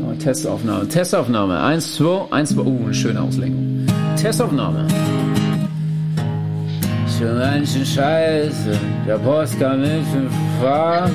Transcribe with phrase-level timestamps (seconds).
[0.00, 1.60] Oh, Testaufnahme, Testaufnahme.
[1.60, 2.62] Eins, zwei, eins, zwei.
[2.62, 3.86] Uh, eine schöne Auslenkung.
[4.16, 4.86] Testaufnahme.
[7.18, 10.06] Schon ganz schön scheiße, der Post kann nicht
[10.60, 11.12] fahren.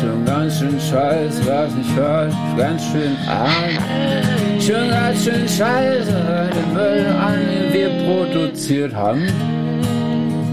[0.00, 4.60] Schon ganz schön scheiße, was nicht hört, ganz schön arm.
[4.60, 9.26] Schon ganz schön scheiße, den Müll an, den wir produziert haben.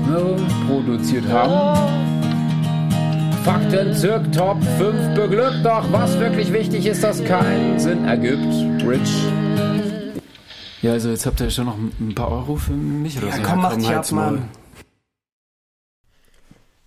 [0.10, 0.36] No,
[0.68, 1.95] produziert haben.
[3.46, 8.42] Fakten zirk Top 5 beglückt, doch was wirklich wichtig ist, dass keinen Sinn ergibt.
[8.84, 9.24] Rich.
[10.82, 13.42] Ja, also jetzt habt ihr schon noch ein paar Euro für mich oder Ja, so.
[13.44, 14.12] komm, mach dich ab.
[14.14, 14.50] Mann.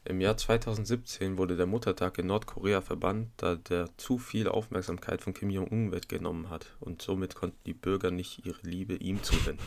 [0.05, 5.35] Im Jahr 2017 wurde der Muttertag in Nordkorea verbannt, da der zu viel Aufmerksamkeit von
[5.35, 9.63] Kim Jong-un weggenommen hat und somit konnten die Bürger nicht ihre Liebe ihm zuwenden.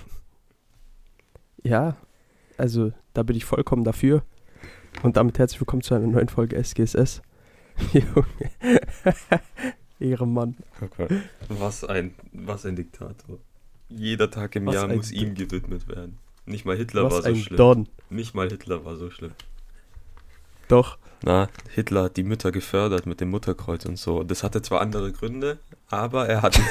[1.64, 1.95] Ja,
[2.58, 4.23] also da bin ich vollkommen dafür.
[5.04, 7.22] Und damit herzlich willkommen zu einer neuen Folge SGSS.
[7.94, 8.27] Junge.
[10.00, 10.58] Ehrenmann.
[11.50, 13.40] Was ein, was ein Diktator.
[13.90, 16.19] Jeder Tag im Was Jahr muss ihm gewidmet werden.
[16.45, 17.58] Nicht mal Hitler war Was so ein schlimm.
[17.58, 17.89] Don.
[18.09, 19.31] Nicht mal Hitler war so schlimm.
[20.67, 20.97] Doch.
[21.23, 24.23] Na, Hitler hat die Mütter gefördert mit dem Mutterkreuz und so.
[24.23, 26.59] Das hatte zwar andere Gründe, aber er hat.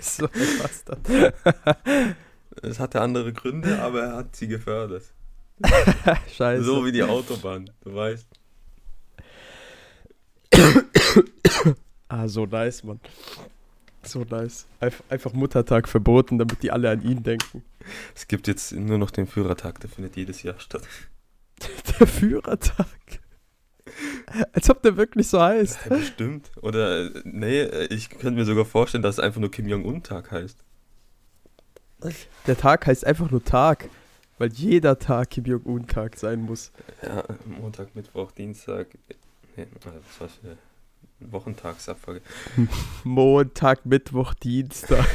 [0.00, 0.98] So ein Bastard.
[2.60, 5.04] es hatte andere Gründe, aber er hat sie gefördert.
[6.36, 6.64] Scheiße.
[6.64, 8.26] So wie die Autobahn, du weißt.
[12.08, 13.00] ah, so nice, Mann.
[14.02, 14.66] So nice.
[14.80, 17.64] Einf einfach Muttertag verboten, damit die alle an ihn denken.
[18.14, 20.82] Es gibt jetzt nur noch den Führertag, der findet jedes Jahr statt.
[22.00, 22.86] Der Führertag.
[24.52, 25.78] Als ob der wirklich so heißt.
[25.88, 26.50] Ja, bestimmt.
[26.60, 30.58] Oder, nee, ich könnte mir sogar vorstellen, dass es einfach nur Kim Jong-un-Tag heißt.
[32.46, 33.88] Der Tag heißt einfach nur Tag.
[34.38, 36.72] Weil jeder Tag Kim Jong-un-Tag sein muss.
[37.02, 37.24] Ja,
[37.60, 38.88] Montag, Mittwoch, Dienstag.
[39.56, 40.56] Nee, äh, was war's für
[41.20, 42.20] Wochentagsabfolge.
[43.04, 45.06] Montag, Mittwoch, Dienstag.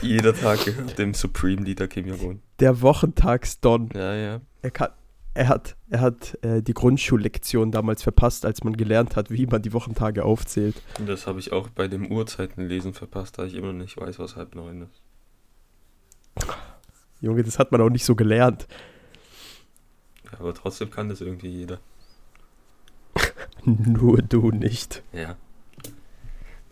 [0.00, 2.40] Jeder Tag gehört dem Supreme-Leader Kim Jong-un.
[2.60, 3.90] Der Wochentagsdon.
[3.94, 4.40] Ja, ja.
[4.62, 4.88] Er, kann,
[5.34, 9.60] er hat, er hat äh, die Grundschullektion damals verpasst, als man gelernt hat, wie man
[9.60, 10.80] die Wochentage aufzählt.
[10.98, 14.18] Und das habe ich auch bei dem Uhrzeitenlesen verpasst, da ich immer noch nicht weiß,
[14.18, 15.02] was halb neun ist.
[17.20, 18.66] Junge, das hat man auch nicht so gelernt.
[20.38, 21.80] Aber trotzdem kann das irgendwie jeder.
[23.64, 25.02] Nur du nicht.
[25.12, 25.36] Ja.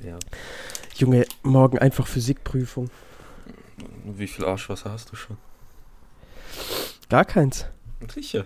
[0.03, 0.19] Ja.
[0.97, 2.91] Junge, morgen einfach Physikprüfung.
[4.04, 5.37] Wie viel Arschwasser hast du schon?
[7.09, 7.66] Gar keins.
[8.12, 8.44] Sicher.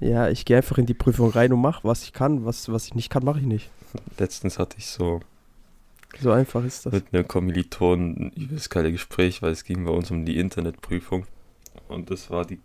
[0.00, 2.44] Ja, ich gehe einfach in die Prüfung rein und mach, was ich kann.
[2.44, 3.70] Was, was ich nicht kann, mache ich nicht.
[4.18, 5.20] Letztens hatte ich so
[6.20, 6.92] So einfach ist das.
[6.92, 11.26] mit einem Kommilitonen ein übelst geile Gespräch, weil es ging bei uns um die Internetprüfung.
[11.88, 12.60] Und das war die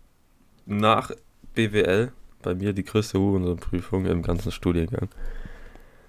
[0.66, 1.10] nach
[1.54, 5.08] BWL bei mir die größte Hurensohn-Prüfung im ganzen Studiengang.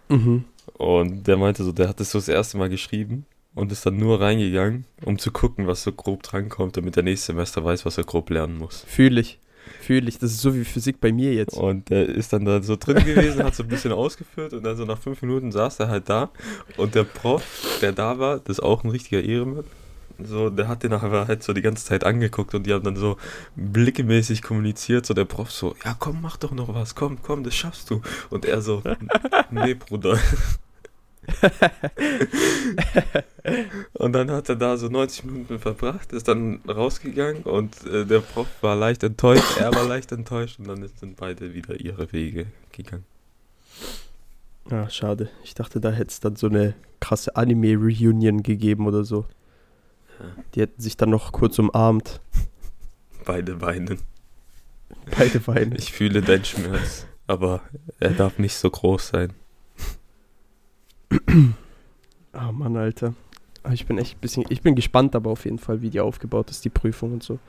[0.10, 0.44] Mhm.
[0.74, 3.26] Und der meinte so, der hat das so das erste Mal geschrieben
[3.56, 7.28] und ist dann nur reingegangen, um zu gucken, was so grob drankommt, damit der nächste
[7.28, 8.84] Semester weiß, was er grob lernen muss.
[8.88, 9.40] Fühle ich.
[9.82, 10.20] Fühle ich.
[10.20, 11.58] Das ist so wie Physik bei mir jetzt.
[11.58, 14.78] Und der ist dann da so drin gewesen, hat so ein bisschen ausgeführt und dann
[14.78, 16.30] so nach fünf Minuten saß er halt da
[16.78, 17.44] und der Prof,
[17.82, 19.66] der da war, das ist auch ein richtiger Ehrenmann,
[20.24, 22.96] so, der hat den aber halt so die ganze Zeit angeguckt und die haben dann
[22.96, 23.18] so
[23.56, 27.56] blickemäßig kommuniziert, so der Prof so, ja komm, mach doch noch was, komm, komm, das
[27.56, 28.02] schaffst du.
[28.30, 28.84] Und er so,
[29.52, 30.20] nee, Bruder.
[33.94, 38.20] und dann hat er da so 90 Minuten verbracht, ist dann rausgegangen und äh, der
[38.20, 42.48] Prof war leicht enttäuscht, er war leicht enttäuscht und dann sind beide wieder ihre Wege
[42.72, 43.06] gegangen.
[44.70, 45.30] Ah, schade.
[45.44, 49.26] Ich dachte, da hätte es dann so eine krasse Anime-Reunion gegeben oder so.
[50.20, 50.44] Ja.
[50.54, 52.22] Die hätten sich dann noch kurz umarmt.
[53.26, 54.00] Beide weinen.
[55.18, 55.74] Beide weinen.
[55.76, 57.62] Ich fühle deinen Schmerz, aber
[58.00, 59.34] er darf nicht so groß sein.
[62.32, 63.14] Ah, Mann, Alter.
[63.64, 64.46] Aber ich bin echt ein bisschen.
[64.50, 67.40] Ich bin gespannt, aber auf jeden Fall, wie die aufgebaut ist, die Prüfung und so.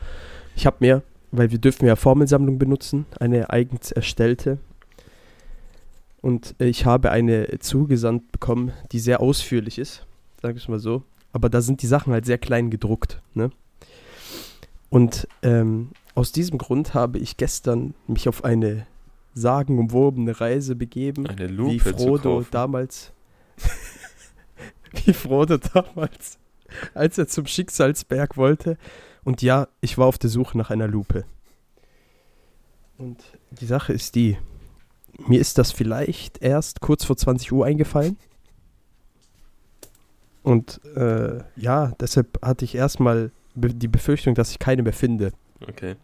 [0.57, 4.59] Ich habe mir, weil wir dürfen ja Formelsammlung benutzen, eine eigens erstellte.
[6.21, 10.07] Und äh, ich habe eine zugesandt bekommen, die sehr ausführlich ist.
[10.43, 11.03] Sag ich mal so.
[11.33, 13.51] Aber da sind die Sachen halt sehr klein gedruckt, ne?
[14.89, 18.87] Und ähm, aus diesem Grund habe ich gestern mich auf eine
[19.35, 23.13] sagenumwobene Reise begeben Eine wie Lupe zu Frodo damals.
[25.05, 26.39] wie Frodo damals,
[26.95, 28.77] als er zum Schicksalsberg wollte.
[29.25, 31.25] Und ja, ich war auf der Suche nach einer Lupe.
[32.99, 34.37] Und die Sache ist die,
[35.27, 38.17] mir ist das vielleicht erst kurz vor 20 Uhr eingefallen.
[40.43, 45.33] Und äh, ja, deshalb hatte ich erstmal be die Befürchtung, dass ich keine mehr finde.
[45.69, 45.97] Okay.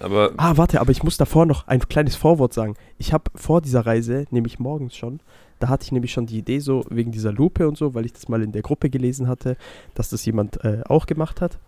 [0.00, 2.76] Aber Ah, warte, aber ich muss davor noch ein kleines Vorwort sagen.
[2.98, 5.20] Ich habe vor dieser Reise, nämlich morgens schon,
[5.60, 8.12] Da hatte ich nämlich schon die Idee so wegen dieser Lupe und so, weil ich
[8.12, 9.56] das mal in der Gruppe gelesen hatte,
[9.94, 11.58] dass das jemand äh, auch gemacht hat.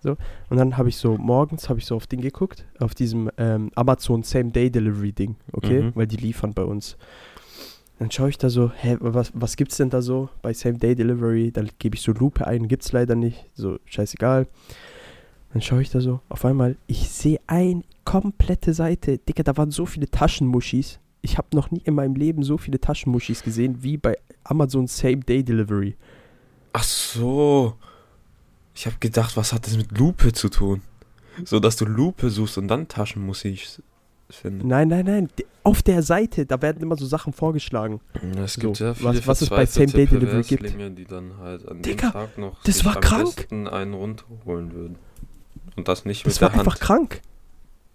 [0.00, 0.16] So.
[0.50, 3.70] Und dann habe ich so morgens habe ich so auf Ding geguckt, auf diesem ähm,
[3.76, 5.92] Amazon Same Day Delivery Ding, okay, Mhm.
[5.94, 6.96] weil die liefern bei uns.
[7.98, 10.96] Dann schaue ich da so, hä, was, was gibt's denn da so bei Same Day
[10.96, 11.52] Delivery?
[11.52, 14.48] Dann gebe ich so Lupe ein, gibt's leider nicht, so scheißegal.
[15.52, 19.18] Dann schaue ich da so, auf einmal, ich sehe eine komplette Seite.
[19.18, 20.98] Digga, da waren so viele Taschenmuschis.
[21.22, 25.18] Ich habe noch nie in meinem Leben so viele Taschenmuschis gesehen wie bei Amazon Same
[25.18, 25.96] Day Delivery.
[26.72, 27.74] Ach so.
[28.74, 30.82] Ich habe gedacht, was hat das mit Lupe zu tun?
[31.44, 33.66] So, dass du Lupe suchst und dann Taschenmusik
[34.30, 34.66] findest.
[34.66, 35.28] Nein, nein, nein.
[35.62, 38.00] Auf der Seite, da werden immer so Sachen vorgeschlagen.
[38.36, 40.98] Es So, gibt sehr viele was- was es bei Same Day Delivery gibt.
[40.98, 43.46] Die dann halt an Digga, dem Tag noch das war krank.
[43.50, 44.96] einen runterholen würden.
[45.76, 46.66] Und das nicht Das mit war der Hand.
[46.68, 47.20] einfach krank.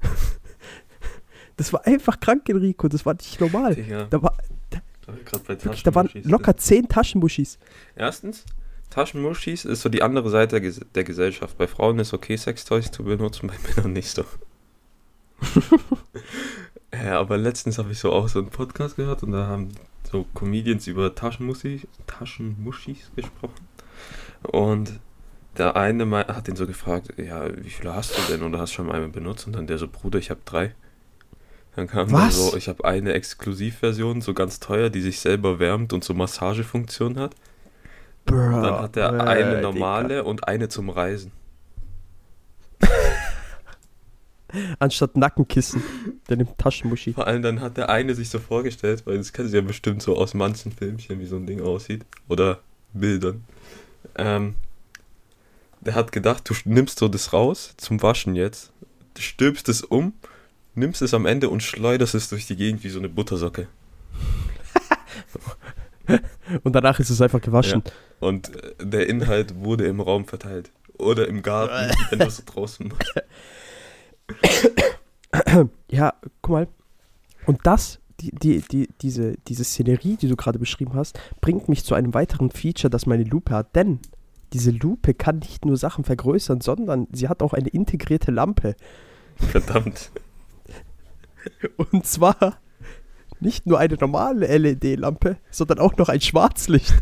[1.58, 2.88] das war einfach krank, Enrico.
[2.88, 3.76] Das war nicht normal.
[3.76, 4.38] Digga, Da, war,
[5.06, 7.60] bei wirklich, da waren locker zehn Taschenmuschis.
[7.96, 8.46] Erstens,
[8.90, 11.58] Taschenmuschis ist so die andere Seite der der Gesellschaft.
[11.58, 14.24] Bei Frauen ist okay, Sextoys zu benutzen, bei Männern nicht so.
[16.94, 19.70] ja, aber letztens habe ich so auch so einen Podcast gehört und da haben
[20.10, 23.68] so Comedians über Taschenmuschis, Taschenmuschis gesprochen.
[24.44, 25.00] Und
[25.58, 28.44] der eine hat ihn so gefragt, ja, wie viele hast du denn?
[28.44, 29.48] Oder hast schon mal eine benutzt?
[29.48, 30.74] Und dann der so, Bruder, ich habe drei.
[31.78, 32.36] Dann kam Was?
[32.36, 37.20] so, ich habe eine Exklusivversion, so ganz teuer, die sich selber wärmt und so Massagefunktion
[37.20, 37.36] hat.
[38.26, 39.62] Bro, Dann hat er eine Digga.
[39.62, 41.32] normale und eine zum Reisen.
[44.80, 45.84] Anstatt Nackenkissen.
[46.28, 47.14] Der nimmt Taschenmuschi.
[47.14, 50.02] Vor allem dann hat der eine sich so vorgestellt, weil das kennen sie ja bestimmt
[50.02, 52.08] so aus manchen Filmchen, wie so ein Ding aussieht.
[52.28, 52.62] Oder
[52.94, 53.44] Bildern.
[54.16, 54.56] Ähm,
[55.82, 58.72] der hat gedacht, du nimmst so das raus zum Waschen jetzt,
[59.16, 60.14] stülpst es um,
[60.78, 63.68] nimmst es am Ende und schleuderst es durch die Gegend wie so eine Buttersocke.
[66.64, 67.84] Und danach ist es einfach gewaschen.
[68.20, 70.72] Und äh, der Inhalt wurde im Raum verteilt.
[70.98, 73.14] Oder im Garten, wenn du es draußen machst.
[75.90, 76.68] Ja, guck mal.
[77.46, 81.84] Und das, die, die, die, diese, diese Szenerie, die du gerade beschrieben hast, bringt mich
[81.84, 83.76] zu einem weiteren Feature, das meine Lupe hat.
[83.76, 84.00] Denn
[84.54, 88.76] diese Lupe kann nicht nur Sachen vergrößern, sondern sie hat auch eine integrierte Lampe.
[89.36, 90.12] Verdammt.
[91.92, 92.60] Und zwar
[93.40, 96.94] nicht nur eine normale LED-Lampe, sondern auch noch ein Schwarzlicht.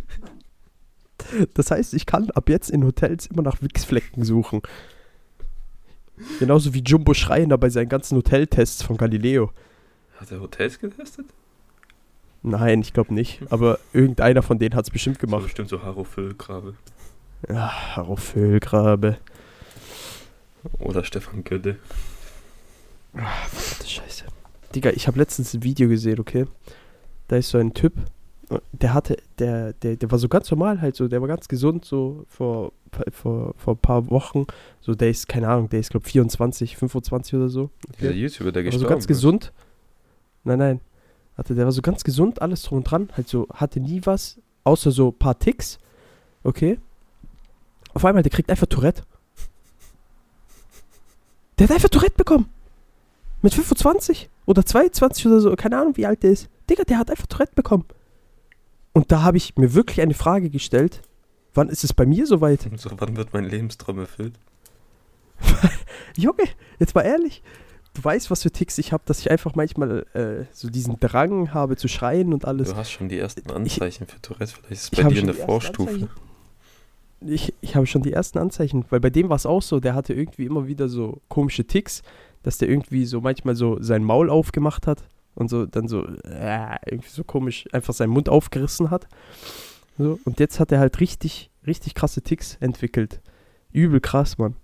[1.53, 4.61] Das heißt, ich kann ab jetzt in Hotels immer nach Wichsflecken suchen.
[6.39, 9.51] Genauso wie Jumbo Schreiner bei seinen ganzen Hoteltests von Galileo.
[10.17, 11.25] Hat er Hotels getestet?
[12.43, 13.41] Nein, ich glaube nicht.
[13.49, 15.43] Aber irgendeiner von denen hat es bestimmt So gemacht.
[15.43, 16.75] bestimmt so Harofüllgrabe.
[17.49, 19.17] Ja, auf Höhlgrabe.
[20.79, 21.77] Oder Stefan Gödde.
[23.13, 24.25] Verdammte Scheiße.
[24.75, 26.45] Digga, ich habe letztens ein Video gesehen, okay?
[27.27, 27.93] Da ist so ein Typ,
[28.73, 31.85] der hatte, der, der, der war so ganz normal halt so, der war ganz gesund
[31.85, 32.73] so vor,
[33.11, 34.45] vor, vor ein paar Wochen.
[34.81, 37.69] So, der ist, keine Ahnung, der ist, glaube 24, 25 oder so.
[37.99, 39.07] Dieser YouTuber, der Der war gestorben so ganz ist.
[39.07, 39.53] gesund.
[40.43, 40.79] Nein, nein.
[41.37, 43.09] Hatte, der war so ganz gesund, alles drum und dran.
[43.17, 45.79] Halt so, hatte nie was, außer so ein paar Ticks.
[46.43, 46.77] Okay.
[47.93, 49.03] Auf einmal, der kriegt einfach Tourette.
[51.57, 52.49] Der hat einfach Tourette bekommen.
[53.45, 56.49] Mit 25 oder 22 oder so, keine Ahnung, wie alt der ist.
[56.67, 57.85] Digga, der hat einfach Tourette bekommen.
[58.91, 61.03] Und da habe ich mir wirklich eine Frage gestellt.
[61.53, 62.67] Wann ist es bei mir soweit?
[62.77, 64.33] So, wann wird mein Lebenstraum erfüllt?
[66.17, 66.45] Junge,
[66.79, 67.43] jetzt mal ehrlich.
[67.93, 71.53] Du weißt, was für Ticks ich habe, dass ich einfach manchmal äh, so diesen Drang
[71.53, 72.69] habe zu schreien und alles.
[72.69, 74.55] Du hast schon die ersten Anzeichen für Tourette.
[74.55, 75.91] Vielleicht ist es ich bei dir in der ersten Vorstufe.
[75.91, 76.09] Anzeichen.
[77.21, 79.93] Ich, ich habe schon die ersten Anzeichen, weil bei dem war es auch so, der
[79.93, 82.01] hatte irgendwie immer wieder so komische Ticks,
[82.45, 86.77] dass der irgendwie so manchmal so sein Maul aufgemacht hat und so dann so äh,
[86.85, 89.07] irgendwie so komisch einfach seinen Mund aufgerissen hat.
[89.97, 93.19] So, und jetzt hat er halt richtig, richtig krasse Ticks entwickelt.
[93.71, 94.55] Übel krass, Mann.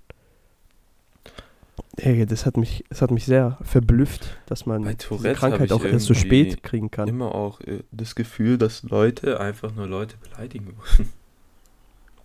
[1.97, 6.05] Ey, das hat mich, das hat mich sehr verblüfft, dass man diese Krankheit auch erst
[6.05, 7.07] so spät kriegen kann.
[7.07, 11.09] Immer auch äh, das Gefühl, dass Leute einfach nur Leute beleidigen wollen.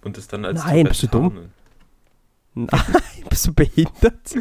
[0.02, 1.48] Und es dann als Nein, bist du dumm?
[2.54, 2.68] Nein,
[3.30, 4.34] bist du behindert?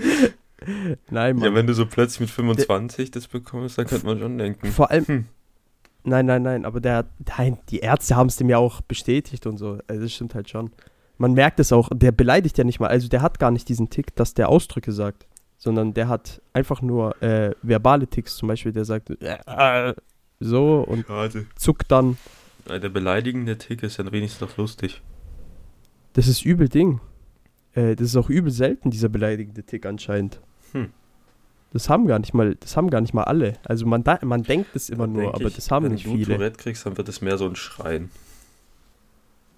[1.10, 1.44] Nein, Mann.
[1.46, 4.68] Ja, wenn du so plötzlich mit 25 das bekommst, dann könnte man schon denken.
[4.72, 5.26] Vor allem, Hm.
[6.04, 7.06] nein, nein, nein, aber der,
[7.38, 9.80] nein, die Ärzte haben es dem ja auch bestätigt und so.
[9.88, 10.72] Also das stimmt halt schon.
[11.18, 13.90] Man merkt es auch, der beleidigt ja nicht mal, also der hat gar nicht diesen
[13.90, 18.72] Tick, dass der Ausdrücke sagt, sondern der hat einfach nur äh, verbale Ticks, zum Beispiel,
[18.74, 19.94] der sagt äh,
[20.40, 21.46] so und Schade.
[21.56, 22.18] zuckt dann.
[22.68, 25.02] Der beleidigende Tick ist dann wenigstens noch lustig.
[26.14, 27.00] Das ist übel Ding.
[27.76, 30.40] Äh, das ist auch übel selten, dieser beleidigende Tick anscheinend.
[30.72, 30.90] Hm.
[31.74, 33.58] Das haben gar nicht mal, das haben gar nicht mal alle.
[33.66, 36.06] Also man, da, man denkt es immer nur, denk aber ich, das haben wenn nicht
[36.06, 36.38] du viele.
[36.38, 38.10] Tourette kriegst, dann wird es mehr so ein Schreien.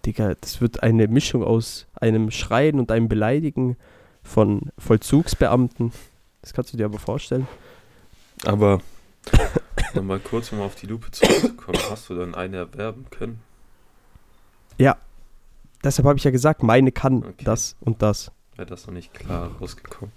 [0.05, 3.77] Digga, das wird eine Mischung aus einem Schreien und einem Beleidigen
[4.23, 5.91] von Vollzugsbeamten.
[6.41, 7.47] Das kannst du dir aber vorstellen.
[8.45, 8.81] Aber
[9.93, 13.41] nochmal kurz, um auf die Lupe zurückzukommen, hast du dann eine erwerben können?
[15.83, 17.43] Deshalb habe ich ja gesagt, meine kann Okay.
[17.43, 18.31] das und das.
[18.55, 20.11] Wäre das noch nicht klar rausgekommen?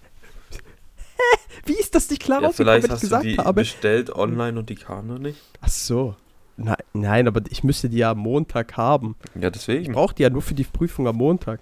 [1.67, 3.61] Wie ist das nicht klar Ja, rausgekommen, vielleicht wenn ich hast du gesagt die habe?
[3.61, 5.39] bestellt online und die kam noch nicht.
[5.61, 6.17] Ach so.
[6.57, 9.17] Nein, nein, aber ich müsste die ja am Montag haben.
[9.35, 9.93] Ja, Ich deswegen.
[9.93, 11.61] brauche die ja nur für die Prüfung am Montag.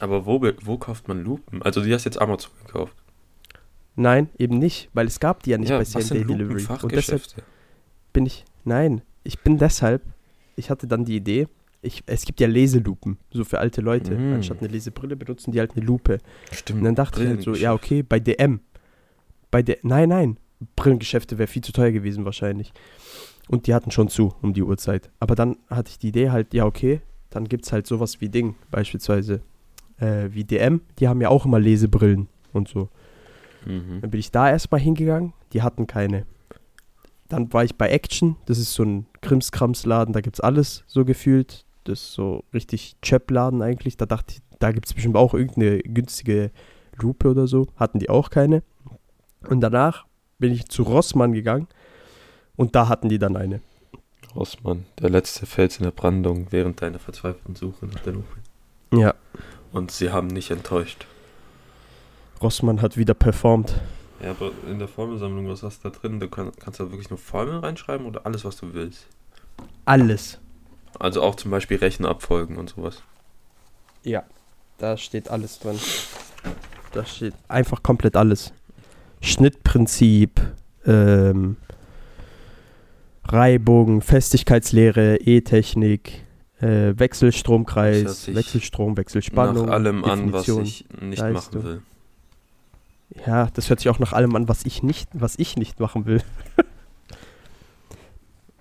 [0.00, 1.62] Aber wo, wo kauft man Lupen?
[1.62, 2.94] Also die hast jetzt Amazon gekauft.
[3.96, 6.38] Nein, eben nicht, weil es gab die ja nicht ja, bei Lupen?
[6.38, 6.66] Delivery.
[6.82, 7.22] Und deshalb
[8.12, 10.02] bin ich, nein, ich bin deshalb,
[10.54, 11.48] ich hatte dann die Idee,
[11.86, 14.16] ich, es gibt ja Leselupen, so für alte Leute.
[14.16, 14.34] Mm.
[14.34, 16.18] Anstatt eine Lesebrille benutzen die halt eine Lupe.
[16.52, 16.80] Stimmt.
[16.80, 18.60] Und dann dachte ich halt so, ja, okay, bei DM.
[19.50, 20.38] Bei der, nein, nein,
[20.74, 22.72] Brillengeschäfte wäre viel zu teuer gewesen wahrscheinlich.
[23.48, 25.10] Und die hatten schon zu um die Uhrzeit.
[25.20, 27.00] Aber dann hatte ich die Idee halt, ja, okay,
[27.30, 29.42] dann gibt es halt sowas wie Ding, beispielsweise
[29.98, 32.88] äh, wie DM, die haben ja auch immer Lesebrillen und so.
[33.64, 34.00] Mhm.
[34.00, 36.26] Dann bin ich da erstmal hingegangen, die hatten keine.
[37.28, 41.65] Dann war ich bei Action, das ist so ein Krimskramsladen, da gibt's alles so gefühlt.
[41.86, 43.96] Das ist so richtig Chap-Laden eigentlich.
[43.96, 46.50] Da dachte ich, da gibt's bestimmt auch irgendeine günstige
[47.00, 47.66] Lupe oder so.
[47.76, 48.62] Hatten die auch keine.
[49.48, 50.04] Und danach
[50.38, 51.68] bin ich zu Rossmann gegangen
[52.56, 53.60] und da hatten die dann eine.
[54.34, 58.36] Rossmann, der letzte Fels in der Brandung während deiner verzweifelten Suche nach der Lupe.
[58.92, 59.14] Ja,
[59.72, 61.06] Und sie haben nicht enttäuscht.
[62.42, 63.74] Rossmann hat wieder performt.
[64.22, 66.20] Ja, aber in der Formelsammlung, was hast du da drin?
[66.20, 69.06] Du kann, kannst da wirklich nur Formeln reinschreiben oder alles, was du willst?
[69.84, 70.38] Alles.
[70.98, 73.02] Also auch zum Beispiel Rechenabfolgen und sowas.
[74.02, 74.22] Ja,
[74.78, 75.78] da steht alles drin.
[76.92, 78.52] Da steht einfach komplett alles.
[79.20, 80.40] Schnittprinzip,
[80.86, 81.56] ähm,
[83.24, 86.22] Reibung, Festigkeitslehre, E-Technik,
[86.60, 89.66] äh, Das Wechselstromkreis, hört sich Wechselstrom, Wechselspannung.
[89.66, 90.64] nach allem an, was Definition.
[90.64, 91.62] ich nicht Leistung.
[91.62, 91.82] machen will.
[93.26, 96.06] Ja, das hört sich auch nach allem an, was ich nicht, was ich nicht machen
[96.06, 96.22] will.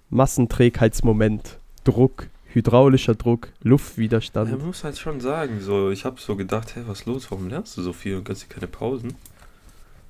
[0.09, 4.51] Massenträgheitsmoment, Druck, hydraulischer Druck, Luftwiderstand.
[4.51, 7.47] Man muss halt schon sagen, so, ich habe so gedacht, hey, was ist los, warum
[7.47, 9.15] lernst du so viel und kannst dir keine Pausen?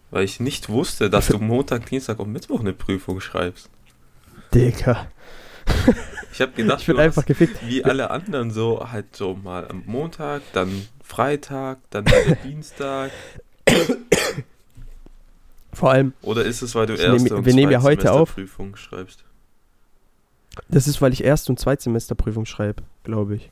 [0.10, 3.70] Weil ich nicht wusste, dass du Montag, Dienstag und Mittwoch eine Prüfung schreibst.
[4.53, 5.08] Digga.
[6.32, 7.67] Ich habe gedacht, Ich bin du hast einfach gefickt.
[7.67, 12.05] wie alle anderen so halt so mal am Montag, dann Freitag, dann
[12.44, 13.12] Dienstag.
[15.74, 18.36] Vor allem, Oder ist es, weil du und wir nehmen ja heute auf.
[18.36, 19.25] Prüfung schreibst?
[20.69, 23.50] Das ist, weil ich Erst- und Zweitsemesterprüfung schreibe, glaube ich.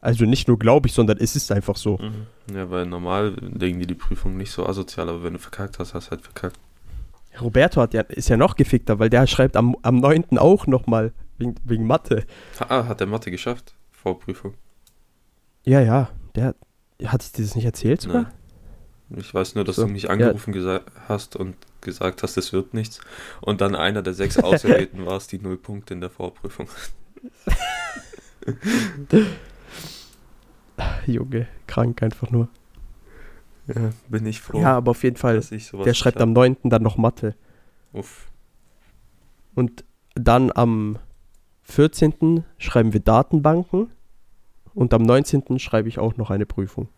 [0.00, 1.98] Also nicht nur glaube ich, sondern es ist einfach so.
[1.98, 2.26] Mhm.
[2.54, 5.92] Ja, weil normal legen die die Prüfung nicht so asozial, aber wenn du verkackt hast,
[5.94, 6.58] hast du halt verkackt.
[7.40, 10.38] Roberto hat ja, ist ja noch gefickter, weil der schreibt am, am 9.
[10.38, 12.24] auch nochmal wegen, wegen Mathe.
[12.68, 13.74] Ah, hat der Mathe geschafft?
[13.92, 14.54] Vorprüfung.
[15.64, 16.54] Ja, ja, der
[17.04, 18.22] hat ich dir das nicht erzählt sogar?
[19.10, 19.20] Nein.
[19.20, 22.74] Ich weiß nur, dass So, du mich angerufen gesa- hast und gesagt hast, es wird
[22.74, 23.00] nichts.
[23.40, 26.68] Und dann einer der sechs Auserwählten warst, die null Punkte in der Vorprüfung.
[31.06, 32.48] Junge, krank einfach nur.
[33.66, 36.56] Ja, bin ich froh, Ja, aber auf jeden Fall, der schreibt am 9.
[36.64, 37.34] dann noch Mathe.
[37.92, 38.26] Uff.
[39.54, 39.84] Und
[40.14, 40.98] dann am
[41.64, 42.44] 14.
[42.58, 43.90] schreiben wir Datenbanken.
[44.74, 45.58] Und am 19.
[45.58, 46.88] schreibe ich auch noch eine Prüfung.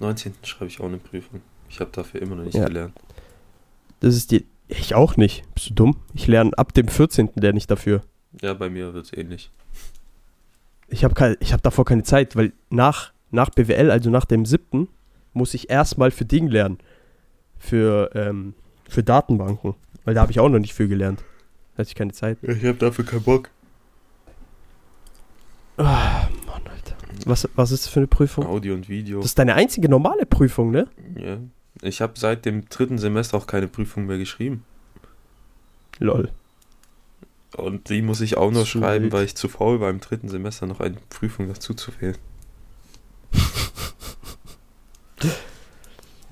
[0.00, 0.34] 19.
[0.42, 1.40] schreibe ich auch eine Prüfung.
[1.68, 2.66] Ich habe dafür immer noch nicht Ja.
[2.66, 2.94] gelernt.
[4.02, 4.46] Das ist die.
[4.66, 5.44] Ich auch nicht.
[5.54, 5.96] Bist du dumm?
[6.12, 7.30] Ich lerne ab dem 14.
[7.36, 8.02] der nicht dafür.
[8.40, 9.50] Ja, bei mir wird es ähnlich.
[10.88, 14.88] Ich habe ich hab davor keine Zeit, weil nach, nach BWL, also nach dem 7.,
[15.34, 16.78] muss ich erstmal für Ding lernen.
[17.58, 18.54] Für, ähm,
[18.88, 19.74] für Datenbanken.
[20.04, 21.22] Weil da habe ich auch noch nicht viel gelernt.
[21.74, 22.38] Da hatte ich keine Zeit.
[22.42, 23.50] Ich habe dafür keinen Bock.
[25.76, 26.96] Ah, Mann, Alter.
[27.24, 28.46] Was, was ist das für eine Prüfung?
[28.46, 29.18] Audio und Video.
[29.18, 30.88] Das ist deine einzige normale Prüfung, ne?
[31.16, 31.38] ja.
[31.82, 34.64] Ich habe seit dem dritten Semester auch keine Prüfung mehr geschrieben.
[35.98, 36.30] Lol.
[37.56, 40.28] Und die muss ich auch nur Zu schreiben, weil ich zu faul war, im dritten
[40.28, 42.16] Semester noch eine Prüfung dazu zu wählen.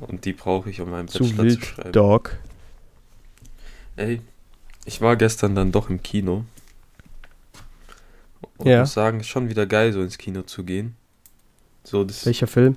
[0.00, 1.92] Und die brauche ich, um meinen Zu Bachelor zu wild, schreiben.
[1.92, 2.36] Dog.
[3.96, 4.22] Ey,
[4.86, 6.44] ich war gestern dann doch im Kino.
[8.56, 8.80] Und Ja.
[8.80, 10.96] muss sagen, ist schon wieder geil, so ins Kino zu gehen.
[11.84, 12.76] So, das, Welcher Film?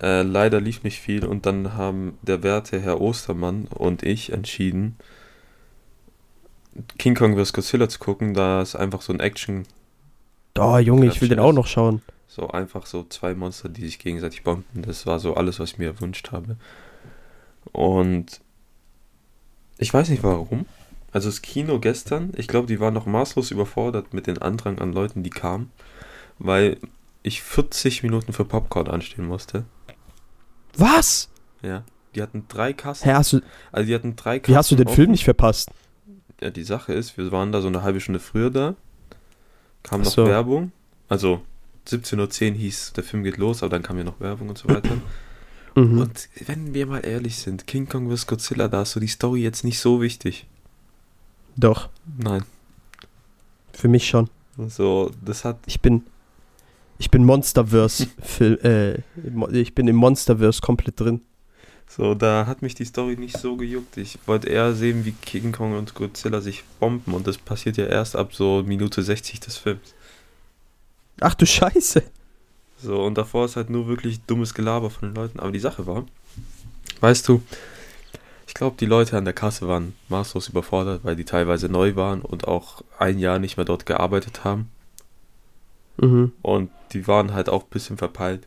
[0.00, 4.96] Äh, leider lief nicht viel und dann haben der werte Herr Ostermann und ich entschieden,
[6.98, 7.52] King Kong vs.
[7.52, 9.64] Godzilla zu gucken, da es einfach so ein Action,
[10.58, 12.02] Oh, Junge, ich will den auch noch schauen.
[12.26, 14.82] so einfach so zwei Monster, die sich gegenseitig bomben.
[14.82, 16.56] Das war so alles, was ich mir erwünscht habe.
[17.72, 18.40] Und
[19.78, 20.66] Ich weiß nicht warum.
[21.12, 24.92] Also das Kino gestern, ich glaube, die waren noch maßlos überfordert mit dem Andrang an
[24.92, 25.70] Leuten, die kamen,
[26.38, 26.76] weil
[27.22, 29.64] ich 40 Minuten für Popcorn anstehen musste.
[30.76, 31.28] Was?
[31.62, 31.84] Ja.
[32.14, 33.04] Die hatten drei Kassen.
[33.04, 33.40] Hä, hast du,
[33.72, 34.52] Also die hatten drei Kassen.
[34.52, 34.96] wie hast du den offen.
[34.96, 35.70] Film nicht verpasst?
[36.40, 38.74] Ja, die Sache ist, wir waren da so eine halbe Stunde früher da.
[39.82, 40.26] Kam Ach noch so.
[40.26, 40.72] Werbung.
[41.08, 41.42] Also
[41.88, 44.68] 17.10 Uhr hieß, der Film geht los, aber dann kam ja noch Werbung und so
[44.68, 44.96] weiter.
[45.76, 46.00] Mhm.
[46.00, 48.26] Und wenn wir mal ehrlich sind, King Kong vs.
[48.26, 50.48] Godzilla, da ist so die Story jetzt nicht so wichtig.
[51.54, 52.42] Doch, Nein.
[53.72, 54.28] für mich schon.
[54.66, 55.58] So, das hat.
[55.66, 56.02] Ich bin,
[57.00, 58.98] ich bin Monsterverse, Film, äh,
[59.58, 61.22] ich bin im Monsterverse komplett drin.
[61.88, 63.96] So, da hat mich die Story nicht so gejuckt.
[63.96, 67.86] Ich wollte eher sehen, wie King Kong und Godzilla sich bomben und das passiert ja
[67.86, 69.94] erst ab so Minute 60 des Films.
[71.20, 72.02] Ach du Scheiße.
[72.82, 75.40] So, und davor ist halt nur wirklich dummes Gelaber von den Leuten.
[75.40, 76.04] Aber die Sache war,
[77.00, 77.42] weißt du,
[78.46, 82.20] ich glaube, die Leute an der Kasse waren maßlos überfordert, weil die teilweise neu waren
[82.20, 84.70] und auch ein Jahr nicht mehr dort gearbeitet haben.
[86.00, 86.32] Mhm.
[86.42, 88.46] Und die waren halt auch ein bisschen verpeilt.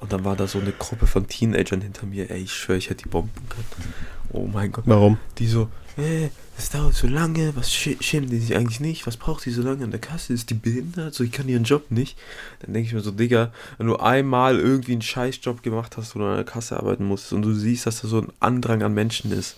[0.00, 2.28] Und dann war da so eine Gruppe von Teenagern hinter mir.
[2.30, 3.94] Ey, ich schwöre, ich hätte die bomben können.
[4.32, 4.82] Oh mein Gott.
[4.86, 5.18] Warum?
[5.38, 9.06] Die so, äh, das dauert so lange, was schä- schämen die sich eigentlich nicht?
[9.06, 10.32] Was braucht die so lange an der Kasse?
[10.32, 11.14] Ist die behindert?
[11.14, 12.18] So, ich kann ihren Job nicht.
[12.60, 16.18] Dann denke ich mir so, Digga, wenn du einmal irgendwie einen Scheißjob gemacht hast, wo
[16.18, 18.94] du an der Kasse arbeiten musst und du siehst, dass da so ein Andrang an
[18.94, 19.56] Menschen ist,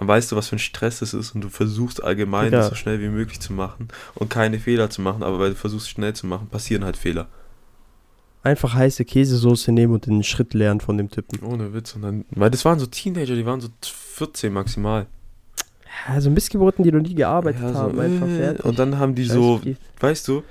[0.00, 2.74] dann weißt du, was für ein Stress es ist und du versuchst allgemein das so
[2.74, 6.14] schnell wie möglich zu machen und keine Fehler zu machen, aber weil du versuchst schnell
[6.14, 7.28] zu machen, passieren halt Fehler.
[8.42, 11.44] Einfach heiße Käsesoße nehmen und den Schritt lernen von dem Typen.
[11.44, 11.94] Ohne Witz.
[11.96, 15.06] Und dann, weil das waren so Teenager, die waren so 14 maximal.
[16.08, 18.64] Also Missgeburten, die noch nie gearbeitet Ja, so, haben, einfach äh, fertig.
[18.64, 19.60] Und dann haben die Scheiß so,
[20.00, 20.42] weißt du,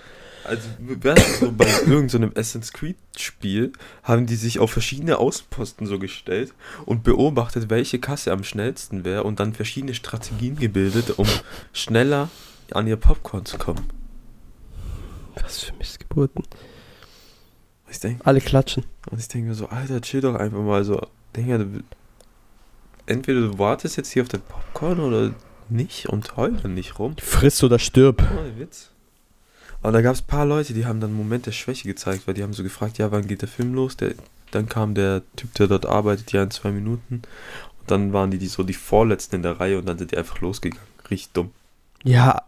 [0.43, 5.17] also du so bei irgendeinem so einem Assassin's Creed Spiel, haben die sich auf verschiedene
[5.17, 6.53] Außenposten so gestellt
[6.85, 11.27] und beobachtet, welche Kasse am schnellsten wäre und dann verschiedene Strategien gebildet, um
[11.73, 12.29] schneller
[12.71, 13.87] an ihr Popcorn zu kommen.
[15.35, 16.43] Was für Missgeburten.
[17.89, 18.85] Ich denke, Alle klatschen.
[19.09, 21.01] und ich denke mir so, Alter, chill doch einfach mal so.
[21.35, 21.65] Digga,
[23.05, 25.33] entweder du wartest jetzt hier auf dein Popcorn oder
[25.69, 27.15] nicht und heul dann nicht rum.
[27.17, 28.23] Friss oder stirb.
[28.37, 28.91] Ohne Witz.
[29.81, 32.27] Aber da gab es ein paar Leute, die haben dann einen Moment der Schwäche gezeigt,
[32.27, 33.95] weil die haben so gefragt, ja, wann geht der Film los?
[33.97, 34.13] Der,
[34.51, 37.15] dann kam der Typ, der dort arbeitet, ja, in zwei Minuten.
[37.79, 40.17] Und dann waren die, die so die Vorletzten in der Reihe und dann sind die
[40.17, 40.83] einfach losgegangen.
[41.09, 41.51] Richtig dumm.
[42.03, 42.41] Ja,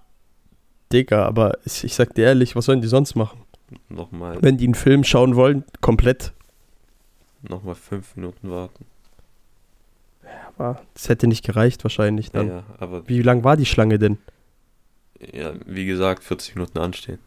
[0.91, 3.39] Digga, aber ich, ich sag dir ehrlich, was sollen die sonst machen?
[3.88, 6.34] Nochmal, Wenn die einen Film schauen wollen, komplett.
[7.41, 8.86] nochmal fünf Minuten warten.
[10.58, 12.48] Aber das hätte nicht gereicht wahrscheinlich Ja, dann.
[12.50, 14.17] ja, aber Wie lang war die Schlange denn?
[15.34, 17.19] Ja, wie gesagt, 40 Minuten anstehen.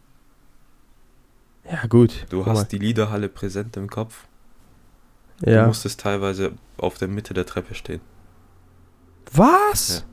[1.69, 2.25] Ja, gut.
[2.29, 2.63] Du hast mal.
[2.65, 4.25] die Liederhalle präsent im Kopf.
[5.41, 5.65] Du Ja.
[5.67, 8.01] musstest teilweise auf der Mitte der Treppe stehen.
[9.33, 10.05] Was?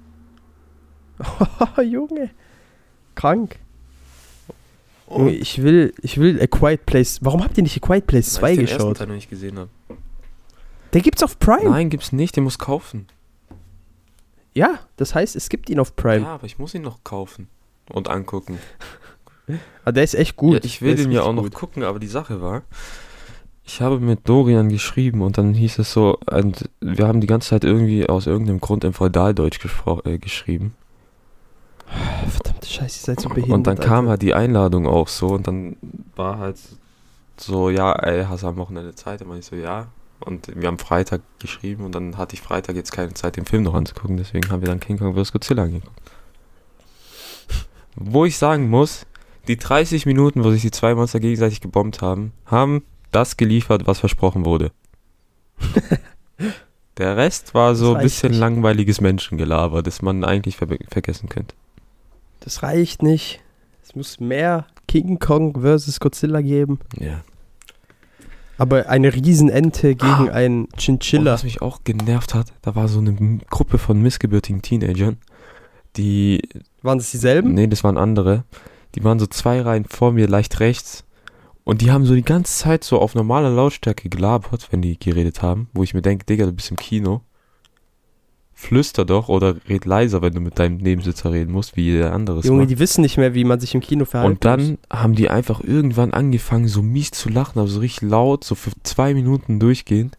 [1.84, 2.30] Junge.
[3.14, 3.58] Krank.
[5.08, 7.18] Junge, Und ich will, ich will A Quiet Place.
[7.22, 8.96] Warum habt ihr nicht A Quiet Place 2 weil ich den ersten geschaut?
[8.96, 9.70] Teil noch nicht gesehen habe.
[10.94, 11.70] Der gibt's auf Prime.
[11.70, 13.06] Nein, gibt's nicht, den muss kaufen.
[14.54, 16.22] Ja, das heißt, es gibt ihn auf Prime.
[16.24, 17.48] Ja, aber ich muss ihn noch kaufen
[17.90, 18.58] und angucken.
[19.84, 20.54] Aber der ist echt gut.
[20.54, 21.54] Ja, ich will den ja auch noch gut.
[21.54, 22.62] gucken, aber die Sache war,
[23.64, 27.50] ich habe mit Dorian geschrieben und dann hieß es so, und wir haben die ganze
[27.50, 29.60] Zeit irgendwie aus irgendeinem Grund im Feudaldeutsch
[30.04, 30.74] äh, geschrieben.
[32.28, 33.54] Verdammte Scheiße, ihr seid so behindert.
[33.54, 34.10] Und dann kam Alter.
[34.10, 35.76] halt die Einladung auch so und dann
[36.16, 36.56] war halt
[37.36, 39.22] so, ja, ey, hast du am Wochenende Zeit?
[39.22, 39.88] Und ich so, ja.
[40.20, 43.64] Und wir haben Freitag geschrieben und dann hatte ich Freitag jetzt keine Zeit, den Film
[43.64, 45.32] noch anzugucken, deswegen haben wir dann King Kong vs.
[45.32, 46.12] Godzilla angeguckt.
[47.94, 49.06] Wo ich sagen muss,
[49.48, 53.98] die 30 Minuten, wo sich die zwei Monster gegenseitig gebombt haben, haben das geliefert, was
[53.98, 54.70] versprochen wurde.
[56.98, 58.38] Der Rest war so ein bisschen nicht.
[58.40, 61.54] langweiliges Menschengelaber, das man eigentlich ver vergessen könnte.
[62.40, 63.40] Das reicht nicht.
[63.82, 66.00] Es muss mehr King Kong vs.
[66.00, 66.80] Godzilla geben.
[66.98, 67.22] Ja.
[68.58, 70.32] Aber eine Riesenente gegen Ah.
[70.32, 71.32] einen Und Chinchilla.
[71.32, 75.16] was mich auch genervt hat, da war so eine Gruppe von missgebürtigen Teenagern,
[75.96, 76.48] die,
[76.82, 77.54] Waren das dieselben?
[77.54, 78.44] nee, das waren andere,
[78.94, 81.04] die waren so zwei Reihen vor mir, leicht rechts.
[81.64, 85.42] Und die haben so die ganze Zeit so auf normaler Lautstärke gelabert, wenn die geredet
[85.42, 87.20] haben, wo ich mir denke, Digga, du bist im Kino.
[88.54, 92.40] Flüster doch oder red leiser, wenn du mit deinem Nebensitzer reden musst, wie jeder andere
[92.40, 92.70] Junge, macht.
[92.70, 95.60] die wissen nicht mehr, wie man sich im Kino verhalten Und dann haben die einfach
[95.62, 100.16] irgendwann angefangen, so mies zu lachen, aber so richtig laut, so für zwei Minuten durchgehend,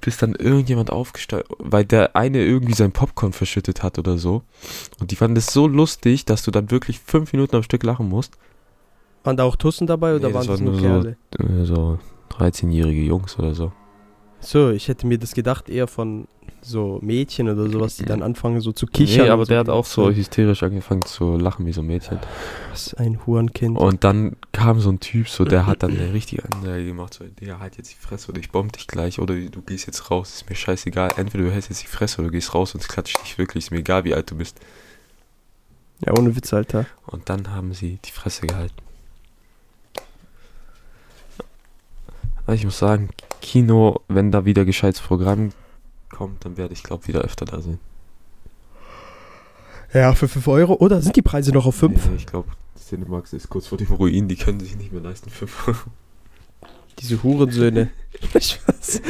[0.00, 4.42] bis dann irgendjemand aufgestanden, weil der eine irgendwie sein Popcorn verschüttet hat oder so.
[5.00, 8.08] Und die fanden das so lustig, dass du dann wirklich fünf Minuten am Stück lachen
[8.08, 8.32] musst.
[8.32, 8.40] muss.
[9.24, 11.16] Waren da auch Tussen dabei oder Nee, waren das das nur nur Kerle?
[11.38, 11.98] Äh, So
[12.30, 13.72] 13-jährige Jungs oder so.
[14.40, 16.26] So, ich hätte mir das gedacht eher von
[16.62, 19.26] so Mädchen oder sowas, die dann anfangen so zu kichern.
[19.26, 19.72] Nee, aber und der hat so.
[19.72, 22.18] auch so hysterisch angefangen zu lachen wie so ein Mädchen.
[22.72, 23.78] Ist ein Hurenkind.
[23.78, 27.24] Und dann kam so ein Typ, so der hat dann eine richtige Ansage gemacht, so,
[27.24, 30.34] Digga, halt jetzt die Fresse oder ich bomb dich gleich oder du gehst jetzt raus,
[30.34, 31.10] ist mir scheißegal.
[31.16, 33.64] Entweder du hältst jetzt die Fresse oder du gehst raus und es klatscht dich wirklich,
[33.64, 34.58] ist mir egal, wie alt du bist.
[36.04, 36.86] Ja, ohne Witz, Alter.
[37.06, 38.74] Und dann haben sie die Fresse gehalten.
[42.46, 45.50] Aber ich muss sagen, Kino, wenn da wieder gescheites Programm
[46.10, 47.78] kommt, dann werde ich, glaube wieder öfter da sein.
[49.92, 50.74] Ja, für 5 Euro.
[50.74, 52.06] Oder sind die Preise noch auf 5?
[52.06, 55.30] Nee, ich glaube, Cinemax ist kurz vor dem Ruin, die können sich nicht mehr leisten.
[55.30, 55.78] 5 Euro.
[56.98, 57.90] Diese Hurensöhne.
[58.40, 59.00] Spaß.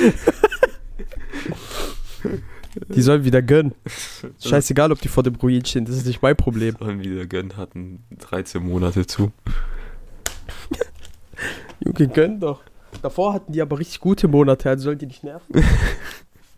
[2.88, 3.74] die sollen wieder gönnen.
[4.42, 5.84] Scheißegal, ob die vor dem Ruin stehen.
[5.84, 6.76] Das ist nicht mein Problem.
[6.78, 9.32] Sollen wieder gönnen, hatten 13 Monate zu.
[11.80, 12.62] Junge, gönn doch.
[13.02, 15.46] Davor hatten die aber richtig gute Monate, also sollen die nicht nerven.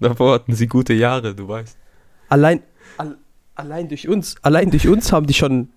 [0.02, 1.76] Davor hatten sie gute Jahre, du weißt.
[2.28, 2.60] Allein,
[2.98, 3.16] al
[3.54, 5.68] allein durch uns, allein durch uns haben die schon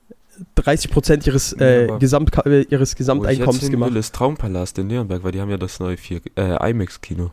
[0.58, 3.92] 30% ihres, äh, Ja, Gesamt äh, ihres Wo ich Gesamteinkommens jetzt hin gemacht.
[3.92, 7.32] will, ist Traumpalast in Nürnberg, weil die haben ja das neue 4, äh, IMAX-Kino.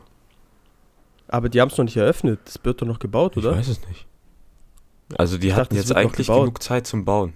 [1.27, 2.39] Aber die haben es noch nicht eröffnet.
[2.45, 3.57] Das wird doch noch gebaut, Ich oder?
[3.57, 4.05] weiß es nicht.
[5.17, 7.33] Also die Ich hatten dachte, jetzt eigentlich genug Zeit zum Bauen.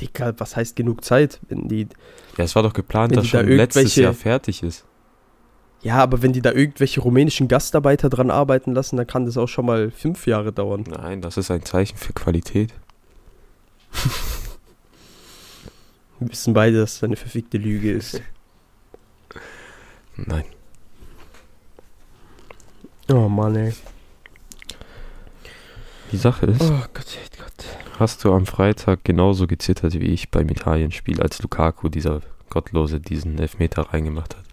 [0.00, 1.40] Digga, was heißt genug Zeit?
[1.48, 1.88] Wenn die,
[2.36, 4.84] Ja, es war doch geplant, dass da schon letztes Jahr fertig ist.
[5.82, 9.46] Ja, aber wenn die da irgendwelche rumänischen Gastarbeiter dran arbeiten lassen, dann kann das auch
[9.46, 10.84] schon mal fünf Jahre dauern.
[10.88, 12.74] Nein, das ist ein Zeichen für Qualität.
[16.18, 18.20] Wir wissen beide, dass das eine verfickte Lüge ist.
[20.16, 20.44] Nein.
[23.10, 23.72] Oh Mann, ey.
[26.10, 27.64] Die Sache ist, Oh Gott, Gott.
[27.98, 33.38] hast du am Freitag genauso gezittert wie ich beim Italien-Spiel, als Lukaku dieser Gottlose diesen
[33.38, 34.44] Elfmeter reingemacht hat.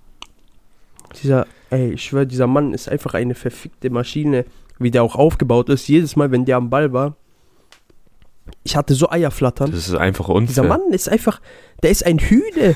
[1.22, 4.46] Dieser, ey, ich schwöre, dieser Mann ist einfach eine verfickte Maschine,
[4.80, 5.88] wie der auch aufgebaut ist.
[5.88, 7.16] Jedes Mal, wenn der am Ball war,
[8.64, 9.72] ich hatte so Eierflattern.
[9.72, 10.48] Das ist einfach unfair.
[10.48, 11.42] Dieser Mann ist einfach,
[11.82, 12.76] der ist ein Hühne.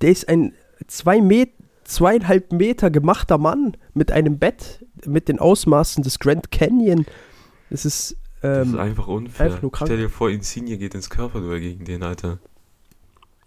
[0.00, 0.52] Der ist ein
[0.86, 1.50] zwei Met,
[1.84, 7.06] zweieinhalb Meter gemachter Mann mit einem Bett, mit den Ausmaßen des Grand Canyon.
[7.70, 9.46] Das ist, Das ist ähm, einfach unfair.
[9.46, 9.88] einfach nur krank.
[9.88, 12.38] Stell dir vor, Insigne geht ins Körperduell gegen den, Alter.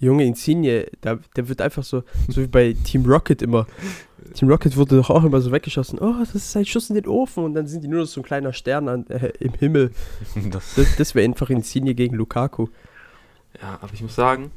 [0.02, 3.66] Junge Insigne, der, der wird einfach so, so wie bei Team Rocket immer.
[4.34, 6.00] Team Rocket wurde doch auch immer so weggeschossen.
[6.00, 7.44] Oh, das ist ein Schuss in den Ofen.
[7.44, 9.92] Und dann sind die nur noch so ein kleiner Stern an, äh, im Himmel.
[10.52, 12.68] Das, Das, das wäre einfach Insigne gegen Lukaku.
[13.62, 14.52] ja, aber ich muss sagen,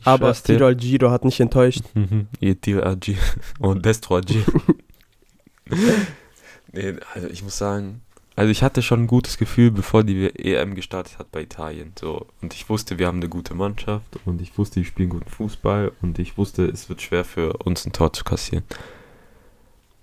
[0.00, 0.32] ich Aber.
[0.32, 1.82] Tiro Algiro hat nicht enttäuscht.
[1.94, 2.26] Mhm.
[2.60, 3.16] Tiro Agi
[3.58, 4.42] und Destro Agi.
[6.72, 8.00] nee, also ich muss sagen,
[8.40, 11.92] also ich hatte schon ein gutes Gefühl, bevor die EM gestartet hat bei Italien.
[12.00, 12.24] So.
[12.40, 15.92] Und ich wusste, wir haben eine gute Mannschaft und ich wusste, die spielen guten Fußball
[16.00, 18.64] und ich wusste, es wird schwer für uns ein Tor zu kassieren.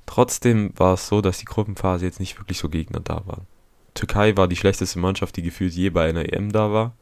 [0.05, 3.47] Trotzdem war es so, dass die Gruppenphase jetzt nicht wirklich so Gegner da waren.
[3.95, 6.93] Türkei war die schlechteste Mannschaft, die gefühlt je bei einer EM da war.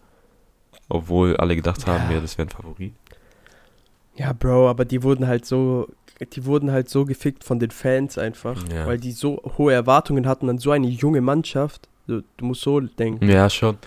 [0.88, 2.16] Obwohl alle gedacht haben, Ja.
[2.16, 2.94] ja, das wäre ein Favorit.
[4.16, 5.90] Ja, Bro, aber die wurden halt so,
[6.34, 8.88] die wurden halt so gefickt von den Fans einfach, Ja.
[8.88, 11.88] weil die so hohe Erwartungen hatten an so eine junge Mannschaft.
[12.08, 13.28] Du, du musst so denken.
[13.28, 13.78] Ja, schon.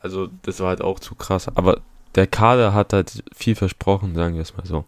[0.00, 1.48] Also, das war halt auch zu krass.
[1.54, 1.80] Aber
[2.14, 4.84] der Kader hat halt viel versprochen, sagen wir es mal so.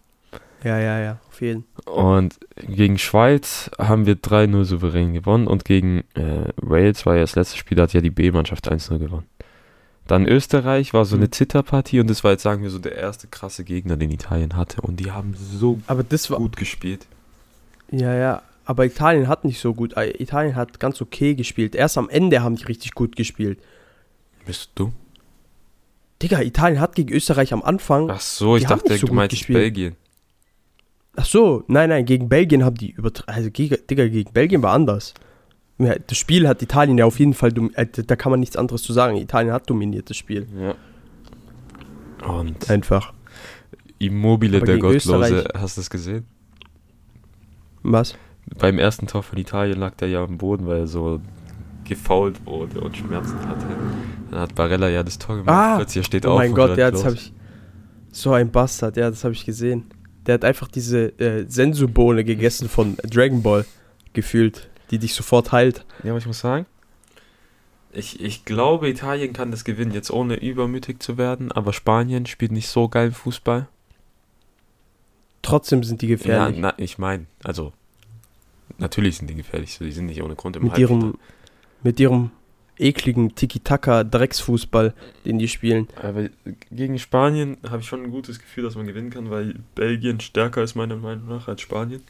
[0.63, 1.63] Ja, ja, ja, auf jeden.
[1.85, 7.35] Und gegen Schweiz haben wir 3-0 souverän gewonnen und gegen äh, Wales war ja das
[7.35, 9.27] letzte Spiel, da hat ja die B-Mannschaft 1-0 gewonnen.
[10.07, 11.31] Dann Österreich war so eine Mhm.
[11.31, 14.81] Zitterpartie und das war jetzt, sagen wir so, der erste krasse Gegner, den Italien hatte.
[14.81, 17.07] Und die haben so Aber das war, gut gespielt.
[17.91, 21.73] ja, ja, aber Italien hat nicht so gut, äh, Italien hat ganz okay gespielt.
[21.75, 23.59] Erst am Ende haben die richtig gut gespielt.
[24.45, 24.91] Bist du?
[26.21, 28.09] Digga, Italien hat gegen Österreich am Anfang.
[28.09, 29.57] Ach so, ich dachte, so du meinst gespielt.
[29.59, 29.95] Belgien.
[31.17, 33.33] Ach so, nein, nein, gegen Belgien haben die übertrieben.
[33.33, 35.13] Also, Digga, gegen Belgien war anders.
[35.77, 38.81] Ja, das Spiel hat Italien ja auf jeden Fall, äh, da kann man nichts anderes
[38.83, 39.17] zu sagen.
[39.17, 40.47] Italien hat dominiert das Spiel.
[40.59, 40.75] Ja.
[42.27, 43.13] Und Einfach.
[43.99, 46.25] Immobile, Aber der Gottlose, Österreich- hast du das gesehen?
[47.83, 48.15] Was?
[48.57, 51.19] Beim ersten Tor von Italien lag der ja am Boden, weil er so
[51.83, 53.65] gefault wurde und Schmerzen hatte.
[54.31, 55.49] Dann hat Barella ja das Tor gemacht.
[55.55, 55.75] Ah!
[55.77, 57.31] Plötzlich steht Oh auf mein und Gott, ja, das habe ich.
[58.11, 59.85] So ein Bastard, ja, das habe ich gesehen.
[60.25, 63.65] Der hat einfach diese äh, Sensu-Bohne gegessen von Dragon Ball
[64.13, 65.85] gefühlt, die dich sofort heilt.
[66.03, 66.65] Ja, aber ich muss sagen,
[67.91, 72.51] ich, ich glaube, Italien kann das gewinnen, jetzt ohne übermütig zu werden, aber Spanien spielt
[72.51, 73.67] nicht so geilen Fußball.
[75.41, 76.57] Trotzdem sind die Ja, gefährlich.
[76.59, 77.71] na, ich meine, also,
[78.79, 81.05] natürlich sind die gefährlich, so, die sind nicht ohne Grund im mit Halbfinale.
[81.11, 81.17] ihrem,
[81.83, 82.31] mit ihrem
[82.77, 84.93] ekligen Tiki-Taka-Drecksfußball,
[85.23, 85.87] den die spielen.
[86.01, 86.27] Aber
[86.71, 90.63] gegen Spanien habe ich schon ein gutes Gefühl, dass man gewinnen kann, weil Belgien stärker
[90.63, 92.01] ist meiner Meinung nach als Spanien.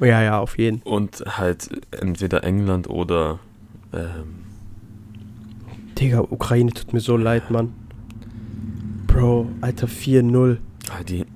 [0.00, 0.82] Ja, ja, auf jeden.
[0.82, 3.38] Und halt entweder England oder
[3.92, 4.42] ähm,
[5.98, 7.72] Digga, Ukraine tut mir so leid, Mann.
[9.06, 10.56] Bro, Alter, 4-0.
[10.90, 11.26] ah, die,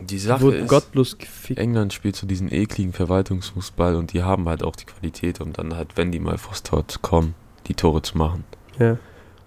[0.00, 1.58] die Sache Wurden ist, gottlos gefickt.
[1.58, 5.74] England spielt so diesen ekligen Verwaltungsfußball und die haben halt auch die Qualität, um dann
[5.74, 7.34] halt, wenn die mal vors Tor kommen,
[7.66, 8.44] die Tore zu machen.
[8.78, 8.98] Ja.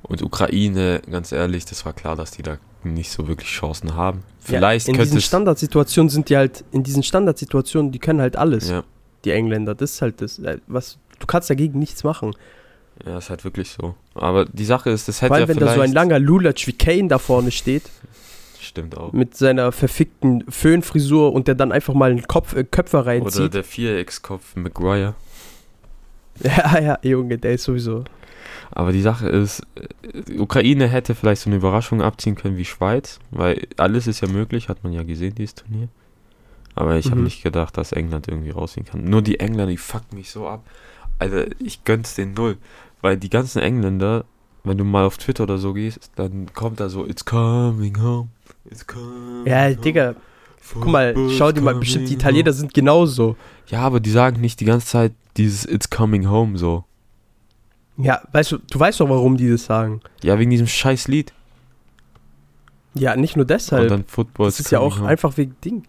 [0.04, 4.20] Und Ukraine, ganz ehrlich, das war klar, dass die da nicht so wirklich Chancen haben.
[4.20, 5.26] Ja, Vielleicht in könnte diesen es.
[5.26, 8.84] Standardsituationen sind die halt, in diesen Standardsituationen, die können halt alles, Ja,
[9.26, 9.76] die Engländer.
[9.76, 12.34] Das ist halt das, äh, was, du kannst dagegen nichts machen.
[13.06, 13.96] ja, ist halt wirklich so.
[14.16, 16.66] Aber die Sache ist, das hätte Vor allem, ja wenn da so ein langer Lulatsch
[16.68, 17.84] wie Kane da vorne steht,
[18.62, 19.12] Stimmt auch.
[19.14, 23.54] mit seiner verfickten Föhnfrisur und der dann einfach mal einen Kopf, äh, Köpfer Oder reinzieht.
[23.54, 25.16] der Viereckskopf Maguire.
[26.42, 28.06] Ja, ja, Junge, der ist sowieso.
[28.71, 33.19] Aber die Sache ist, äh, Ukraine hätte vielleicht so eine Überraschung abziehen können wie Schweiz,
[33.32, 35.88] weil alles ist ja möglich, hat man ja gesehen, dieses Turnier.
[36.75, 37.23] Aber ich habe Mhm.
[37.23, 39.03] nicht gedacht, dass England irgendwie rausziehen kann.
[39.03, 40.63] Nur die Engländer, die fucken mich so ab.
[41.17, 42.58] Alter, ich gönn's den null.
[43.01, 44.23] Weil die ganzen Engländer,
[44.63, 48.29] wenn du mal auf Twitter oder so gehst, dann kommt da so, it's coming home,
[48.69, 49.75] it's coming Ja, home.
[49.77, 50.15] Digga,
[50.73, 53.36] guck mal, schau dir mal, bestimmt die Italiener sind genauso.
[53.67, 56.84] Ja, aber die sagen nicht die ganze Zeit dieses it's coming home so.
[58.02, 60.00] Ja, weißt du, du weißt doch, warum die das sagen.
[60.24, 61.34] Ja, wegen diesem scheiß Lied.
[62.96, 63.90] Ja, nicht nur Und deshalb.
[63.90, 65.84] dann Football Das ist ja auch einfach wegen Ding.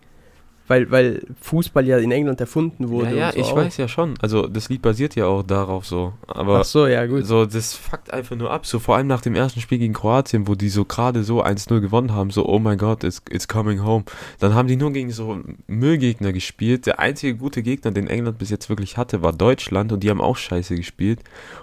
[0.70, 3.10] Weil, weil Fußball ja in England erfunden wurde.
[3.10, 3.56] Ja, ja, so ich auch.
[3.56, 4.14] weiß ja schon.
[4.20, 6.12] Also das Lied basiert ja auch darauf so.
[6.28, 7.26] Aber Ach so, ja, gut.
[7.26, 8.64] so, das fuckt einfach nur ab.
[8.64, 11.80] So vor allem nach dem ersten Spiel gegen Kroatien, wo die so gerade so 1-0
[11.80, 14.04] gewonnen haben, so, oh mein Gott, it's, it's coming home.
[14.38, 16.86] Dann haben die nur gegen so Müllgegner gespielt.
[16.86, 20.20] Der einzige gute Gegner, den England bis jetzt wirklich hatte, war Deutschland und die haben
[20.20, 21.18] auch scheiße gespielt.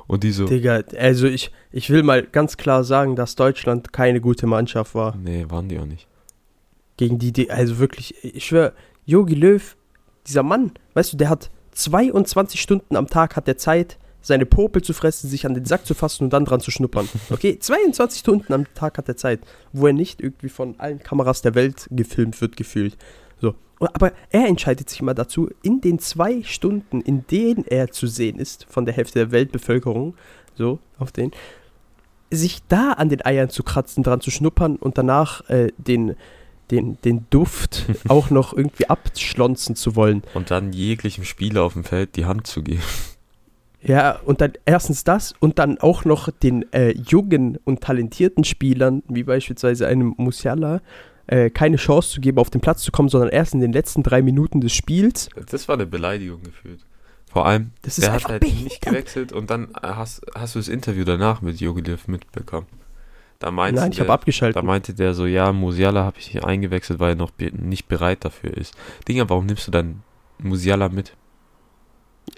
[0.07, 4.19] Und die so, Digga, also ich, ich will mal ganz klar sagen, dass Deutschland keine
[4.19, 5.15] gute Mannschaft war.
[5.15, 6.07] nee, waren die auch nicht.
[6.97, 8.73] Gegen die, die also wirklich, ich schwöre,
[9.07, 9.75] Jogi Löw,
[10.27, 14.81] dieser Mann, weißt du, der hat 22 Stunden am Tag hat der Zeit, seine Popel
[14.81, 17.07] zu fressen, sich an den Sack zu fassen und dann dran zu schnuppern.
[17.29, 19.39] Okay, 22 Stunden am Tag hat er Zeit,
[19.71, 22.97] wo er nicht irgendwie von allen Kameras der Welt gefilmt wird, gefühlt.
[23.39, 23.55] So.
[23.79, 28.39] Aber er entscheidet sich immer dazu, in den zwei Stunden, in denen er zu sehen
[28.39, 30.15] ist, von der Hälfte der Weltbevölkerung,
[30.55, 31.31] so, auf den,
[32.29, 36.17] sich da an den Eiern zu kratzen, dran zu schnuppern und danach äh, den,
[36.71, 40.23] den, den Duft auch noch irgendwie abschlonzen zu wollen.
[40.33, 42.81] Und dann jeglichem Spieler auf dem Feld die Hand zu geben.
[43.83, 49.03] Ja, und dann erstens das und dann auch noch den äh, jungen und talentierten Spielern,
[49.07, 50.81] wie beispielsweise einem Musiala,
[51.27, 54.01] äh, keine Chance zu geben, auf den Platz zu kommen, sondern erst in den letzten
[54.03, 55.29] drei Minuten des Spiels.
[55.49, 56.79] Das war eine Beleidigung gefühlt.
[57.31, 58.63] Vor allem, Das der hat halt behindert.
[58.63, 62.67] nicht gewechselt und dann hast, hast du das Interview danach mit Jogi Löw mitbekommen.
[63.39, 64.55] Da meinte Nein, ich habe abgeschaltet.
[64.55, 67.87] Da meinte der so, ja, Musiala habe ich hier eingewechselt, weil er noch be nicht
[67.87, 68.75] bereit dafür ist.
[69.07, 70.01] Digga, warum nimmst du dann
[70.39, 71.13] Musiala mit?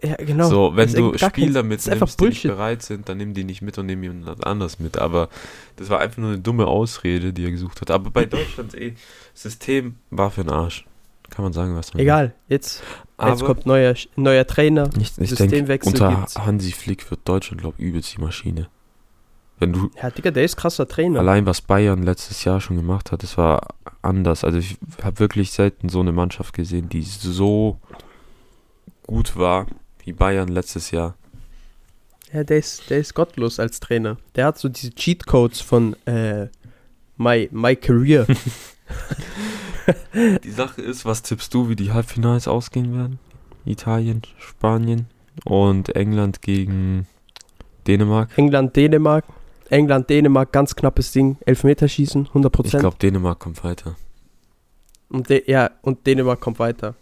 [0.04, 0.48] Ja, genau.
[0.50, 3.78] so, wenn du Spieler einfach mitnimmst, die nicht bereit sind, dann nimm die nicht mit
[3.78, 4.98] und nimm jemand anders mit.
[4.98, 5.30] Aber
[5.78, 7.92] das war einfach nur eine dumme Ausrede, die er gesucht hat.
[7.92, 8.94] Aber bei Deutschlands eh,
[9.34, 10.86] System war für den Arsch.
[11.30, 12.06] Kann man sagen, was man will.
[12.06, 12.82] Egal, jetzt,
[13.18, 14.90] Aber jetzt kommt neuer, neuer Trainer.
[15.00, 16.38] ich, ich Systemwechsel unter gibt's.
[16.38, 18.68] Hansi Flick wird Deutschland, glaube ich, übelst die Maschine.
[19.60, 21.20] Wenn du Ja, Digga, der ist krasser Trainer.
[21.20, 24.44] Allein was Bayern letztes Jahr schon gemacht hat, das war anders.
[24.44, 27.78] Also ich habe wirklich selten so eine Mannschaft gesehen, die so
[29.06, 29.68] gut war
[30.04, 31.16] wie Bayern letztes Jahr.
[32.32, 34.18] Ja, der ist, der ist gottlos als Trainer.
[34.36, 36.48] Der hat so diese Cheatcodes von äh,
[37.18, 38.28] My, My Career.
[40.44, 43.20] Die Sache ist, was tippst du, wie die Halbfinals ausgehen werden?
[43.66, 45.08] Italien, Spanien
[45.46, 47.08] und England gegen
[47.88, 48.30] Dänemark.
[48.38, 49.26] England, Dänemark.
[49.70, 51.38] England, Dänemark, ganz knappes Ding.
[51.46, 52.66] Elfmeterschießen, 100%.
[52.66, 53.96] Ich glaube, Dänemark kommt weiter.
[55.10, 56.96] und De ja, und Dänemark kommt weiter.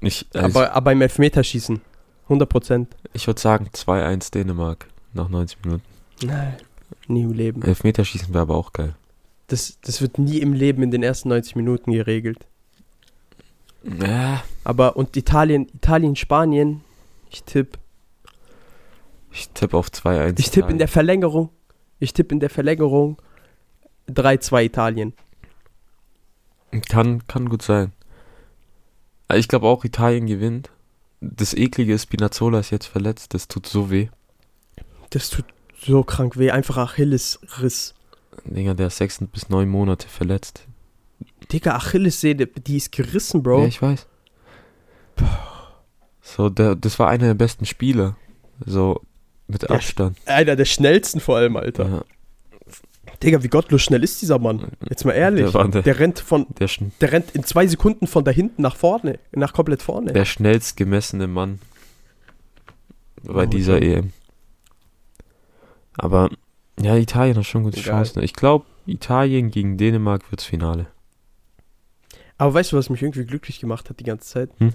[0.00, 1.80] Ich, also aber, aber im Elfmeterschießen,
[2.28, 2.86] 100%.
[3.12, 5.82] ich, ich würde sagen 2-1 Dänemark nach 90 Minuten.
[6.24, 6.56] Nein,
[7.08, 7.62] nie im Leben.
[7.62, 8.94] Elfmeterschießen wäre aber auch geil.
[9.48, 12.46] Das, das wird nie im Leben in den ersten 90 Minuten geregelt.
[13.82, 16.82] Ja, Aber, und Italien, Italien, Spanien,
[17.30, 17.78] ich tippe.
[19.32, 20.38] ich tippe auf 2-1.
[20.38, 21.50] Ich tippe in der Verlängerung,
[21.98, 23.20] ich tippe in der Verlängerung
[24.08, 25.12] 3-2 Italien.
[26.88, 27.92] Kann, kann gut sein.
[29.28, 30.70] Aber Ich glaube auch, Italien gewinnt.
[31.20, 33.34] Das eklige ist, Spinazzola ist jetzt verletzt.
[33.34, 34.08] Das tut so weh.
[35.10, 35.46] Das tut
[35.80, 37.94] so krank weh, einfach Achillesriss.
[38.44, 40.66] Digga, der ist sechs bis neun Monate verletzt.
[41.52, 43.62] Digga, Achillessehne, die ist gerissen, Bro.
[43.62, 44.06] Ja, ich weiß.
[46.20, 48.16] So, der, das war einer der besten Spieler.
[48.64, 49.00] So,
[49.48, 50.16] mit Abstand.
[50.26, 51.88] Einer der schnellsten vor allem, Alter.
[51.88, 52.04] Ja.
[53.22, 54.68] Digga, wie gottlos schnell ist dieser Mann?
[54.88, 55.50] Jetzt mal ehrlich.
[55.50, 56.68] Der der- der rennt von, Der,
[57.00, 60.12] der rennt in zwei Sekunden von da hinten nach vorne, nach komplett vorne.
[60.12, 61.58] der schnellst gemessene Mann
[63.24, 63.82] bei Oh, dieser schon.
[63.82, 64.12] EM.
[65.94, 66.30] Aber
[66.80, 68.04] ja, Italien hat schon gute Egal.
[68.04, 68.22] Chancen.
[68.22, 70.86] Ich glaube, Italien gegen Dänemark wird's Finale.
[72.36, 74.50] Aber weißt du, was mich irgendwie glücklich gemacht hat die ganze Zeit?
[74.58, 74.74] Hm?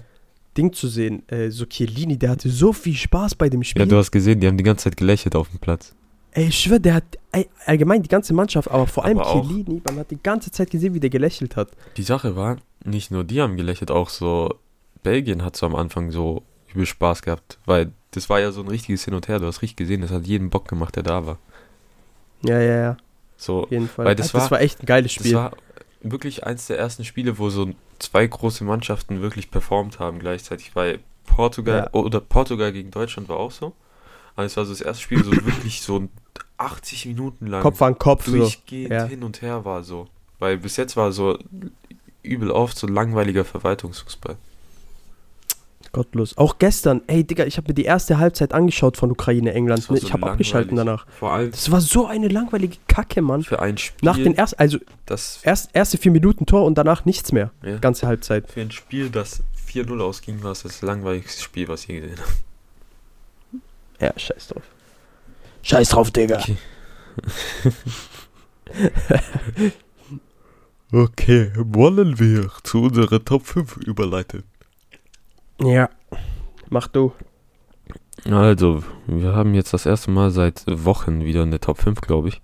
[0.56, 3.82] Ding zu sehen, äh, so Chiellini, der hatte so viel Spaß bei dem Spiel.
[3.82, 5.94] Ja, du hast gesehen, die haben die ganze Zeit gelächelt auf dem Platz.
[6.32, 9.80] Ey, ich schwör, der hat ey, allgemein die ganze Mannschaft, aber vor allem Aber Chiellini,
[9.84, 11.70] man hat die ganze Zeit gesehen, wie der gelächelt hat.
[11.96, 14.54] Die Sache war, nicht nur die haben gelächelt, auch so
[15.02, 18.68] Belgien hat so am Anfang so übel Spaß gehabt, weil das war ja so ein
[18.68, 19.38] richtiges Hin und Her.
[19.38, 21.38] Du hast richtig gesehen, das hat jeden Bock gemacht, der da war.
[22.42, 22.96] Ja, ja, ja,
[23.36, 24.06] So, auf jeden Fall.
[24.06, 25.34] Weil das Ah, das war- war echt ein geiles das Spiel.
[25.36, 25.52] war
[26.02, 27.70] wirklich eins der ersten Spiele, wo so
[28.04, 32.00] zwei große Mannschaften wirklich performt haben gleichzeitig, weil Portugal Ja.
[32.00, 33.72] oder Portugal gegen Deutschland war auch so.
[34.36, 36.08] Aber es war so das erste Spiel, so wirklich so
[36.58, 38.26] 80 Minuten lang Kopf an Kopf.
[38.26, 38.36] So.
[38.36, 39.04] durchgehend ja.
[39.06, 40.08] hin und her war so.
[40.38, 41.38] Weil bis jetzt war so
[42.22, 44.36] übel oft so langweiliger Verwaltungsfußball.
[45.94, 46.36] Gottlos.
[46.36, 49.90] Auch gestern, ey Digga, ich habe mir die erste Halbzeit angeschaut von Ukraine, England.
[49.90, 49.96] Ne?
[49.96, 51.06] so Ich habe abgeschalten danach.
[51.08, 53.42] Vor allem Das war so eine langweilige Kacke, Mann.
[53.42, 57.06] für ein Spiel, Nach den ersten, also das erst, erste vier Minuten Tor und danach
[57.06, 57.50] nichts mehr.
[57.62, 58.50] ja, Ganze Halbzeit.
[58.50, 62.18] für ein Spiel, das 4-0 ausging, war es das langweiligste Spiel, was ich je gesehen
[62.20, 62.30] habe.
[64.00, 64.62] Ja, scheiß drauf.
[65.62, 66.38] Scheiß drauf, Digga.
[66.38, 66.56] Okay.
[70.92, 74.44] Okay, wollen wir zu unserer Top 5 überleiten?
[75.60, 75.88] Ja.
[76.68, 77.12] Mach du.
[78.24, 82.40] Also, wir haben jetzt das erste Mal seit Wochen wieder eine Top 5, glaube ich.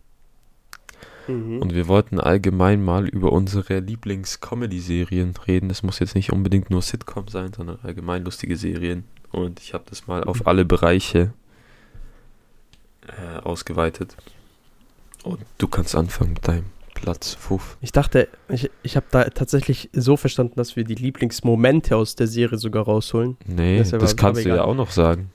[1.26, 1.62] Mhm.
[1.62, 5.70] Und wir wollten allgemein mal über unsere Lieblings-Comedy-Serien reden.
[5.70, 9.04] Es muss jetzt nicht unbedingt nur Sitcom sein, sondern allgemein lustige Serien.
[9.30, 11.32] Und ich habe das mal auf alle Bereiche
[13.06, 14.16] äh, ausgeweitet.
[15.22, 16.66] Und du kannst anfangen mit deinem
[17.02, 17.76] Platz 5.
[17.80, 22.26] Ich dachte, ich, ich habe da tatsächlich so verstanden, dass wir die Lieblingsmomente aus der
[22.26, 23.36] Serie sogar rausholen.
[23.46, 25.30] Nee, aber- das kannst du ja auch noch sagen.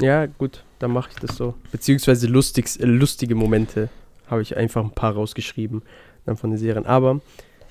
[0.00, 1.54] Ja, gut, dann mache ich das so.
[1.70, 3.88] Beziehungsweise lustigs, äh, lustige Momente
[4.28, 5.82] habe ich einfach ein paar rausgeschrieben
[6.24, 6.86] dann von den Serien.
[6.86, 7.20] Aber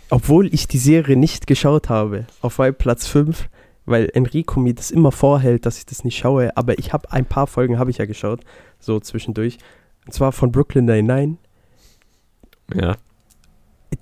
[0.10, 3.50] obwohl ich die Serie nicht geschaut habe, auf Platz 5,
[3.86, 7.26] weil Enrico mir das immer vorhält, dass ich das nicht schaue, aber ich habe ein
[7.26, 8.42] paar Folgen habe ich ja geschaut,
[8.80, 9.58] so zwischendurch.
[10.06, 11.38] Und zwar von Brooklyn Nine-Nine.
[12.74, 12.96] Ja.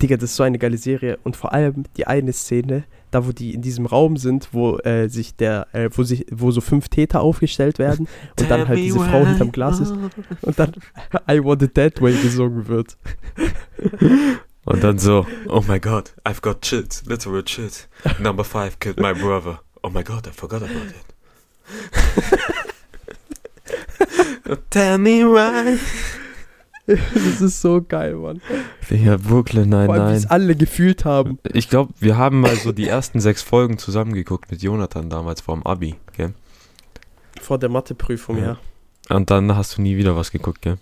[0.00, 3.32] Digga, das ist so eine geile Serie und vor allem die eine Szene, da wo
[3.32, 6.88] die in diesem Raum sind, wo äh, sich der, äh, wo sich, wo so fünf
[6.88, 8.08] Täter aufgestellt werden
[8.40, 9.92] und dann halt diese Frau hinterm Glas ist
[10.42, 10.72] und dann
[11.30, 12.96] I Want It That Way gesungen wird.
[14.64, 17.88] Und dann so, oh my god, I've got chills, literal chills.
[18.20, 19.58] Number 5 killed my brother.
[19.82, 21.04] Oh my god, I forgot about it.
[24.70, 25.78] Tell me why.
[26.86, 28.40] Das ist so geil, Mann.
[28.90, 30.30] Ja, Brooklyn, nein, Vor allem, wie es nein.
[30.32, 31.38] alle gefühlt haben.
[31.52, 35.62] Ich glaube, wir haben mal so die ersten sechs Folgen zusammengeguckt mit Jonathan damals vorm
[35.62, 36.34] Abi, gell?
[37.40, 38.56] Vor der Matheprüfung, ja.
[39.08, 39.16] Ja.
[39.16, 40.78] Und dann hast du nie wieder was geguckt, gell?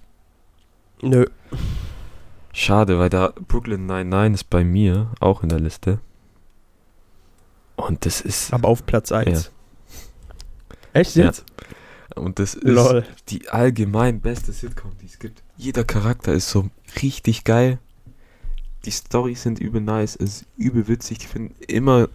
[1.02, 1.26] Nö.
[2.52, 6.00] Schade, weil da Brooklyn 99 ist bei mir auch in der Liste.
[7.76, 9.50] Und das ist Aber auf Platz 1.
[10.92, 11.26] Echt Ja.
[11.26, 11.44] jetzt?
[12.16, 13.04] und das ist Lol.
[13.28, 15.42] die allgemein beste Sitcom, die es gibt.
[15.60, 16.70] Jeder Charakter ist so
[17.02, 17.78] richtig geil.
[18.86, 21.18] Die Storys sind übel nice, es ist übel witzig.
[21.20, 22.08] Ich finde immer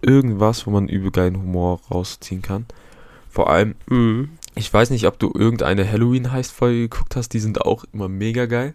[0.00, 2.64] irgendwas, wo man übel geilen Humor rausziehen kann.
[3.28, 4.30] Vor allem, Mhm.
[4.54, 8.74] ich weiß nicht, ob du irgendeine Halloween-Heist-Folge geguckt hast, die sind auch immer mega geil.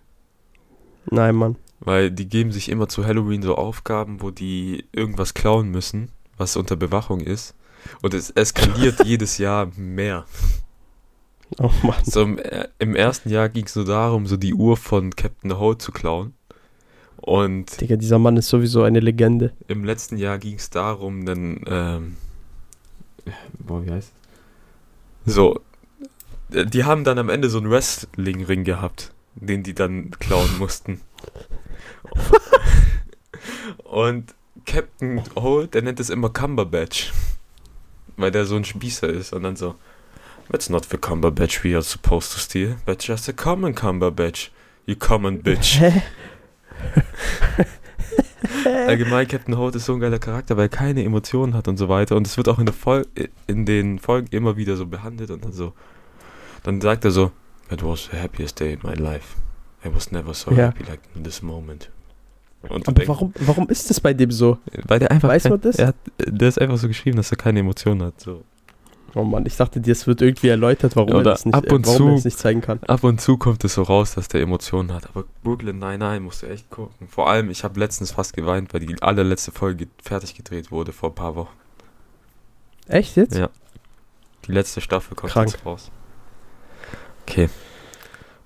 [1.09, 1.55] Nein, Mann.
[1.79, 6.57] Weil die geben sich immer zu Halloween so Aufgaben, wo die irgendwas klauen müssen, was
[6.57, 7.55] unter Bewachung ist.
[8.03, 10.25] Und es eskaliert jedes Jahr mehr.
[11.59, 12.03] Oh Mann.
[12.03, 15.57] So im, äh, im ersten Jahr ging es nur darum, so die Uhr von Captain
[15.57, 16.33] Holt zu klauen.
[17.17, 19.53] Und Digga, dieser Mann ist sowieso eine Legende.
[19.67, 22.17] im letzten Jahr ging es darum, dann, ähm,
[23.59, 24.11] boah, wie heißt
[25.25, 25.33] es?
[25.33, 25.59] So,
[26.51, 31.01] äh, die haben dann am Ende so einen Wrestling-Ring gehabt, den die dann klauen mussten.
[33.83, 34.33] Und
[34.65, 37.13] Captain Holt, der nennt es immer Cumberbatch,
[38.17, 39.75] weil der so ein Spießer ist und dann so,
[40.51, 44.49] That's not the Cumberbatch we are supposed to steal, but just a common Cumberbatch,
[44.85, 45.79] you common bitch.
[48.87, 51.89] Allgemein, Captain Holt ist so ein geiler Charakter, weil er keine Emotionen hat und so
[51.89, 52.15] weiter.
[52.15, 53.05] Und es wird auch in, der Fol
[53.47, 55.73] in den Folgen immer wieder so behandelt und dann so.
[56.63, 57.31] Dann sagt er so:
[57.71, 59.35] It was the happiest day in my life.
[59.85, 60.67] I was never so Ja.
[60.67, 61.89] happy like in this moment.
[62.69, 64.59] Und Aber warum, warum ist das bei dem so?
[64.87, 65.29] Weil der einfach.
[65.29, 65.77] Weiß man das?
[65.77, 68.19] Er hat, der ist einfach so geschrieben, dass er keine Emotionen hat.
[68.19, 68.43] So.
[69.13, 71.97] Oh Mann, ich dachte, das wird irgendwie erläutert, warum, er das, nicht, ab und äh,
[71.97, 72.79] zu- das nicht zeigen kann.
[72.83, 75.09] Ab und zu kommt es so raus, dass der Emotionen hat.
[75.09, 77.07] Aber Brooklyn, nein, nein, musst du echt gucken.
[77.09, 81.09] Vor allem, ich habe letztens fast geweint, weil die allerletzte Folge fertig gedreht wurde vor
[81.09, 81.55] ein paar Wochen.
[82.87, 83.35] Echt jetzt?
[83.37, 83.49] Ja.
[84.45, 85.51] Die letzte Staffel kommt Krank.
[85.51, 85.91] jetzt raus.
[87.27, 87.49] Okay.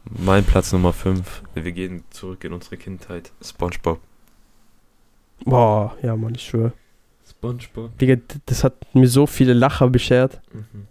[0.10, 1.44] Mein Platz Nummer 5.
[1.54, 3.32] Wir gehen zurück in unsere Kindheit.
[3.44, 4.00] SpongeBob.
[5.46, 6.74] Boah, ja, Mann, ich schwöre.
[7.50, 7.98] SpongeBob.
[7.98, 8.16] Digga,
[8.46, 10.42] das hat mir so viele Lacher beschert.
[10.54, 10.88] Mhm.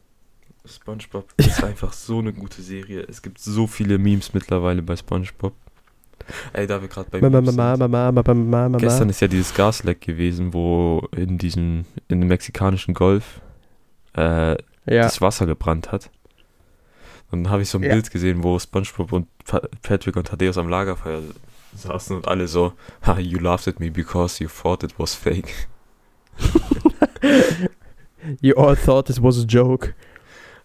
[0.66, 3.04] SpongeBob ist einfach so eine gute Serie.
[3.08, 5.52] Es gibt so viele Memes mittlerweile bei SpongeBob.
[6.54, 7.90] Ey, da wir gerade bei Mama, Mama, sind.
[7.90, 8.78] Mama, Mama, Mama.
[8.78, 13.40] Gestern ist ja dieses Gasleck gewesen, wo in diesem, in dem mexikanischen Golf
[14.16, 16.10] äh, Ja, das Wasser gebrannt hat.
[17.30, 17.90] Dann habe ich so ein Ja.
[17.92, 21.20] Bild gesehen, wo SpongeBob und Pa- Patrick und Thaddeus am Lagerfeuer
[21.76, 25.68] saßen und alle so, ha, you laughed at me because you thought it was fake.
[28.40, 29.94] You all thought this was a joke.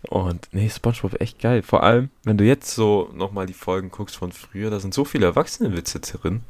[0.09, 1.61] Und nee, SpongeBob echt geil.
[1.61, 5.03] Vor allem, wenn du jetzt so nochmal die Folgen guckst von früher, da sind so
[5.03, 6.41] viele Erwachsene-Witze drin,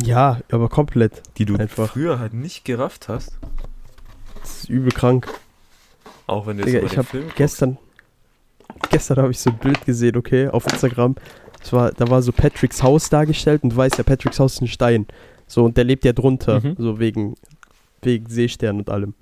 [0.00, 1.22] Ja, aber komplett.
[1.38, 1.90] die du Einfach.
[1.92, 3.36] früher halt nicht gerafft hast.
[4.42, 5.26] Das ist übel krank.
[6.28, 7.36] Auch wenn du Digga, jetzt ich über den hab Film guckst.
[7.36, 7.78] Gestern,
[8.90, 11.16] gestern habe ich so ein Bild gesehen, okay, auf Instagram.
[11.58, 14.60] Das war, da war so Patricks Haus dargestellt und du weißt ja, Patricks Haus ist
[14.62, 15.06] ein Stein.
[15.48, 16.76] So, und der lebt ja drunter, Mhm.
[16.78, 17.34] so wegen,
[18.02, 19.14] wegen Seestern und allem.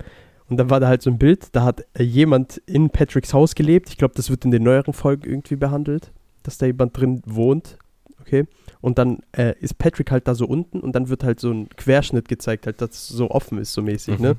[0.49, 3.55] Und dann war da halt so ein Bild, da hat äh, jemand in Patricks Haus
[3.55, 3.91] gelebt.
[3.91, 6.11] Ich glaube, das wird in den neueren Folgen irgendwie behandelt,
[6.43, 7.77] dass da jemand drin wohnt.
[8.21, 8.47] Okay.
[8.81, 11.69] Und dann äh, ist Patrick halt da so unten und dann wird halt so ein
[11.71, 14.23] Querschnitt gezeigt, halt, dass es so offen ist, so mäßig, Mhm.
[14.25, 14.37] ne?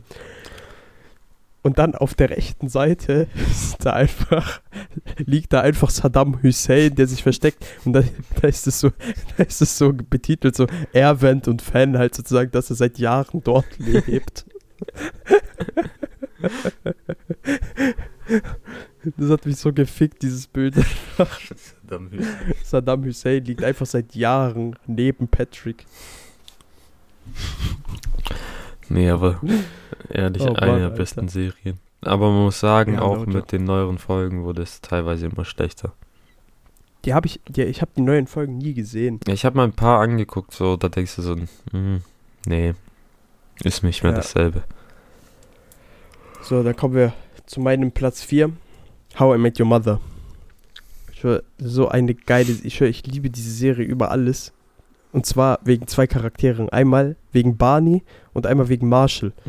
[1.62, 4.62] Und dann auf der rechten Seite ist da einfach,
[5.18, 7.66] liegt da einfach Saddam Hussein, der sich versteckt.
[7.84, 8.03] Und da,
[8.41, 8.91] da ist es so,
[9.38, 13.43] da ist es so betitelt, so Erwähnt und Fan halt sozusagen, dass er seit Jahren
[13.43, 14.45] dort lebt.
[19.18, 20.76] Das hat mich so gefickt, dieses Bild.
[20.76, 22.14] Verdammt.
[22.64, 25.86] Saddam Hussein liegt einfach seit Jahren neben Patrick.
[28.90, 29.40] Nee, aber
[30.10, 30.90] ehrlich, Oh eine der Alter.
[30.92, 31.80] besten Serien.
[32.02, 35.94] Aber man muss sagen, Ja, auch mit den neueren Folgen wurde es teilweise immer schlechter.
[37.06, 39.20] Die habe ich, die, ich habe die neuen Folgen nie gesehen.
[39.28, 41.36] Ja, ich habe mal ein paar angeguckt, so, da denkst du so,
[41.72, 42.02] hm,
[42.46, 42.74] nee,
[43.64, 44.18] ist nicht mehr Ja.
[44.18, 44.64] dasselbe.
[46.42, 47.14] So, dann kommen wir
[47.46, 48.52] zu meinem Platz 4.
[49.18, 50.00] How I Met Your Mother.
[51.12, 54.54] Ich schwör, so eine geile, ich schwör, ich liebe diese Serie über alles.
[55.12, 56.70] Und zwar wegen zwei Charakteren.
[56.70, 58.03] Einmal wegen Barney
[58.34, 59.34] und einmal wegen Marshall.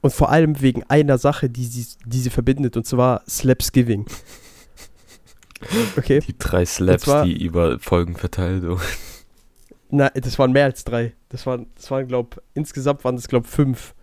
[0.00, 4.04] Und vor allem wegen einer Sache, die sie, die sie verbindet, und zwar Slapsgiving.
[5.96, 6.20] Okay?
[6.20, 8.82] Die drei Slaps, zwar- die über Folgen verteilt wurden.
[9.90, 11.14] Na, das waren mehr als drei.
[11.30, 13.94] Das waren, das waren glaub, insgesamt waren das, glaub, fünf.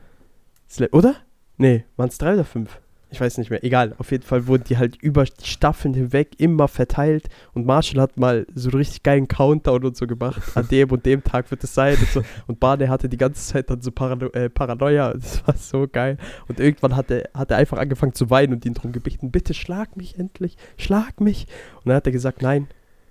[0.67, 1.17] Sla oder?
[1.57, 2.80] Nee, waren es drei oder fünf?
[3.14, 3.62] Ich weiß nicht mehr.
[3.64, 7.28] Egal, auf jeden Fall wurden die halt über die Staffeln hinweg immer verteilt.
[7.53, 10.41] Und Marshall hat mal so einen richtig geilen Countdown und so gemacht.
[10.55, 12.24] An dem und dem Tag wird es sein und so.
[12.47, 15.14] Und Barney hatte die ganze Zeit dann so Parano äh, Paranoia.
[15.14, 16.18] Das war so geil.
[16.47, 19.53] Und irgendwann hat er, hat er einfach angefangen zu weinen und ihn darum gebeten, bitte
[19.53, 21.47] schlag mich endlich, schlag mich.
[21.84, 22.68] Und dann hat er gesagt, nein,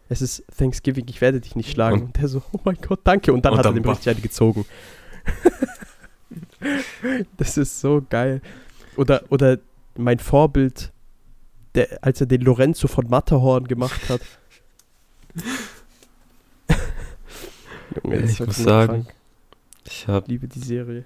[0.09, 1.96] es ist Thanksgiving, ich werde dich nicht schlagen.
[2.01, 3.34] Und- Und, der so, oh mein Gott, danke.
[3.34, 4.64] Und dann Und hat er dann dem ba- richtig eine gezogen.
[7.36, 8.40] das ist so geil.
[8.96, 9.59] Oder, oder
[10.03, 10.92] mein Vorbild,
[11.74, 14.20] der, als er den Lorenzo von Matterhorn gemacht hat.
[18.03, 19.14] Junge, Ich muss sagen, krank.
[19.84, 21.05] Ich habe Ich liebe die Serie.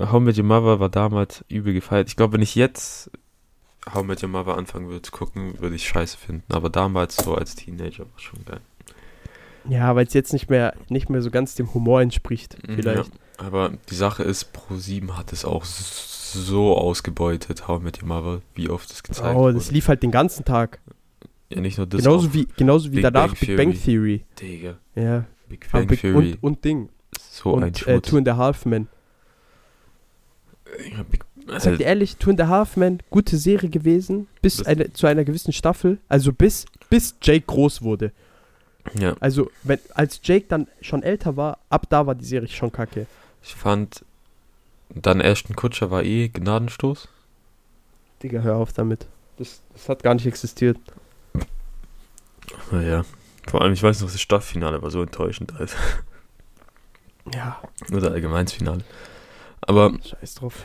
[0.00, 2.08] How Met Your Mother war damals übel gefeiert.
[2.08, 3.10] Ich glaube, wenn ich jetzt
[3.92, 6.52] How Met Your Mother anfangen würde zu gucken, würde ich scheiße finden.
[6.52, 8.60] Aber damals so als Teenager war schon geil.
[9.68, 13.12] Ja, weil es jetzt nicht mehr, nicht mehr so ganz dem Humor entspricht, vielleicht.
[13.14, 15.82] Ja, aber die Sache ist, Pro7 hat es auch so
[16.36, 19.54] ausgebeutet, How Met Your Mother, wie oft es gezeigt oh, wurde.
[19.54, 20.80] das lief halt den ganzen Tag.
[21.50, 22.02] ja, nicht nur das.
[22.02, 24.24] Genauso wie, genauso wie Big danach Bang Big Bang Theory.
[24.40, 25.24] Digga, Ja.
[25.48, 26.88] Big Bang Big, Theory, und, und Ding.
[27.18, 28.08] so ein und äh, Schmutz.
[28.08, 28.88] Two and a Half Men.
[30.90, 34.92] ja, Big, äh, ihr ehrlich, Two and a Half Men, gute Serie gewesen, bis eine,
[34.92, 38.12] zu einer gewissen Staffel, also bis, bis Jake groß wurde.
[38.98, 42.72] ja, Also, wenn, als Jake dann schon älter war, ab da war die Serie schon
[42.72, 43.06] kacke.
[43.42, 44.04] ich fand,
[44.88, 47.08] dann Ashton Kutscher war eh Gnadenstoß.
[48.22, 49.06] Digga, hör auf damit.
[49.36, 50.78] Das, das hat gar nicht existiert.
[52.70, 53.04] Naja,
[53.46, 55.76] vor allem, ich weiß noch, das Staffelfinale war so enttäuschend, Alter.
[57.32, 57.60] Ja,
[57.90, 58.84] Oder allgemein das Finale.
[59.62, 60.62] Aber scheiß drauf.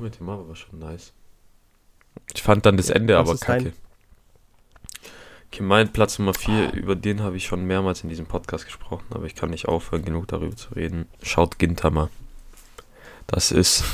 [0.00, 1.12] Met Your Mother war schon nice.
[2.34, 3.72] Ich fand dann das Ja, Ende aber kacke.
[5.50, 9.06] Okay, mein Platz Nummer 4, über den habe ich schon mehrmals in diesem Podcast gesprochen,
[9.10, 11.06] aber ich kann nicht aufhören, genug darüber zu reden.
[11.22, 12.10] Schaut Gintama.
[13.26, 13.84] Das ist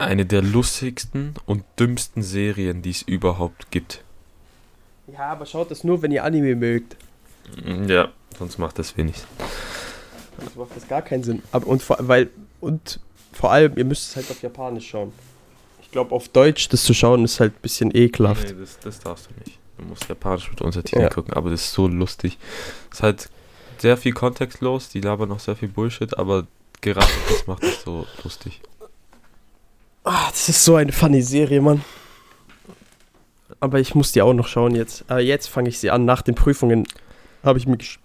[0.00, 4.02] Eine der lustigsten und dümmsten Serien, die es überhaupt gibt.
[5.06, 6.96] Ja, aber schaut das nur, wenn ihr Anime mögt.
[7.86, 8.08] Ja,
[8.38, 9.14] sonst macht das wenig.
[10.38, 11.42] Sonst macht das gar keinen Sinn.
[11.52, 12.28] Aber und vor, weil,
[12.60, 12.98] und
[13.32, 15.12] vor allem, ihr müsst es halt auf Japanisch schauen.
[15.80, 18.48] Ich glaube, auf Deutsch das zu schauen ist halt ein bisschen ekelhaft.
[18.48, 19.58] Nee, das, das darfst du nicht.
[19.78, 21.08] Du musst Japanisch mit Untertiteln Ja.
[21.08, 22.36] gucken, aber das ist so lustig.
[22.90, 23.30] Es ist halt
[23.78, 26.46] sehr viel kontextlos, die labern noch sehr viel Bullshit, aber
[26.80, 28.60] gerade das macht es so lustig.
[30.04, 31.84] Ah, das ist so eine funny Serie, Mann.
[33.60, 35.04] Aber ich muss die auch noch schauen jetzt.
[35.08, 36.04] Aber jetzt fange ich sie an.
[36.04, 36.86] Nach den Prüfungen
[37.42, 37.98] habe ich mir gesch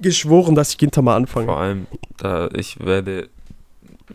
[0.00, 1.46] geschworen, dass ich Gintama anfange.
[1.46, 1.86] Vor allem,
[2.16, 3.28] da ich werde,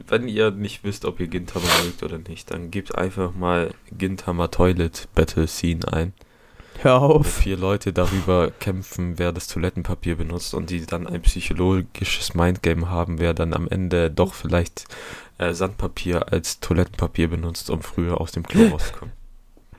[0.08, 4.48] wenn ihr nicht wisst, ob ihr Gintama mögt oder nicht, dann gebt einfach mal Gintama
[4.48, 6.14] Toilet Battle Scene ein.
[6.82, 7.28] Hör auf.
[7.28, 13.20] vier Leute darüber kämpfen, wer das Toilettenpapier benutzt und die dann ein psychologisches Mindgame haben,
[13.20, 14.86] wer dann am Ende doch vielleicht
[15.40, 19.14] äh, Sandpapier als Toilettenpapier benutzt, um früher aus dem Klo rauszukommen.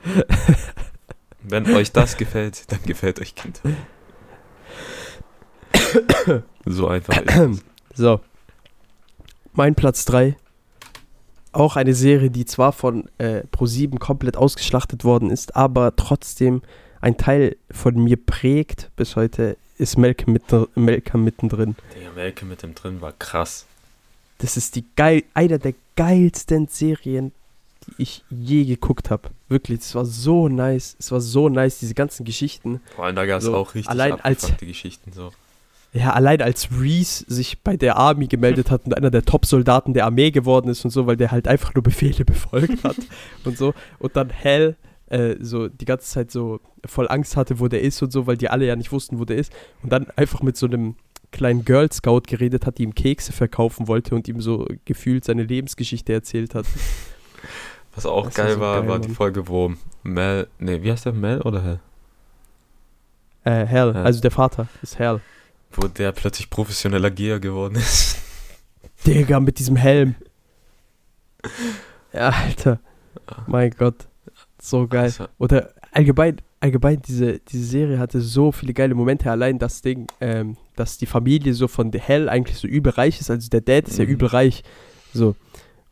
[1.42, 3.62] Wenn euch das gefällt, dann gefällt euch Kind.
[6.66, 7.64] So einfach ist es.
[7.94, 8.20] So.
[9.54, 10.36] Mein Platz 3.
[11.52, 16.62] Auch eine Serie, die zwar von äh, Pro7 komplett ausgeschlachtet worden ist, aber trotzdem
[17.00, 21.76] ein Teil von mir prägt bis heute, ist Malcolm, mitten, Malcolm mittendrin.
[22.00, 23.64] Der Melke mit dem drin war krass.
[24.38, 27.32] Das ist die geil, einer der geilsten Serien,
[27.86, 29.30] die ich je geguckt habe.
[29.48, 30.96] Wirklich, es war so nice.
[30.98, 32.80] Es war so nice, diese ganzen Geschichten.
[32.94, 35.12] Vor allem da gab es So, auch richtig allein als- Geschichten.
[35.12, 35.32] So.
[35.92, 40.04] Ja, allein als Reese sich bei der Army gemeldet hat und einer der Top-Soldaten der
[40.06, 42.96] Armee geworden ist und so, weil der halt einfach nur Befehle befolgt hat
[43.44, 43.74] und so.
[43.98, 44.76] Und dann Hell
[45.10, 48.36] äh, so die ganze Zeit so voll Angst hatte, wo der ist und so, weil
[48.36, 49.52] die alle ja nicht wussten, wo der ist.
[49.82, 50.96] Und dann einfach mit so einem
[51.32, 55.42] kleinen Girl Scout geredet hat, die ihm Kekse verkaufen wollte und ihm so gefühlt seine
[55.44, 56.64] Lebensgeschichte erzählt hat.
[57.94, 59.16] Was auch Das geil war, geil, war die Mann.
[59.16, 59.72] Folge, wo
[60.04, 61.80] Mel, nee, wie heißt der, Mel oder Hell?
[63.44, 64.02] Äh, Hell, Ja.
[64.04, 65.20] also der Vater ist Hell.
[65.72, 68.16] Wo der plötzlich professioneller Geher geworden ist.
[69.06, 70.14] Digga, mit diesem Helm.
[72.12, 72.80] Ja, Alter.
[73.46, 74.08] Mein Gott.
[74.60, 75.04] So geil.
[75.04, 79.30] Also, Oder allgemein, allgemein, diese, diese Serie hatte so viele geile Momente.
[79.30, 83.20] Allein das Ding, ähm, dass die Familie so von The Hell eigentlich so übel reich
[83.20, 83.30] ist.
[83.30, 84.10] Also der Dad ist ja Mhm.
[84.10, 84.62] übel reich.
[85.12, 85.34] So.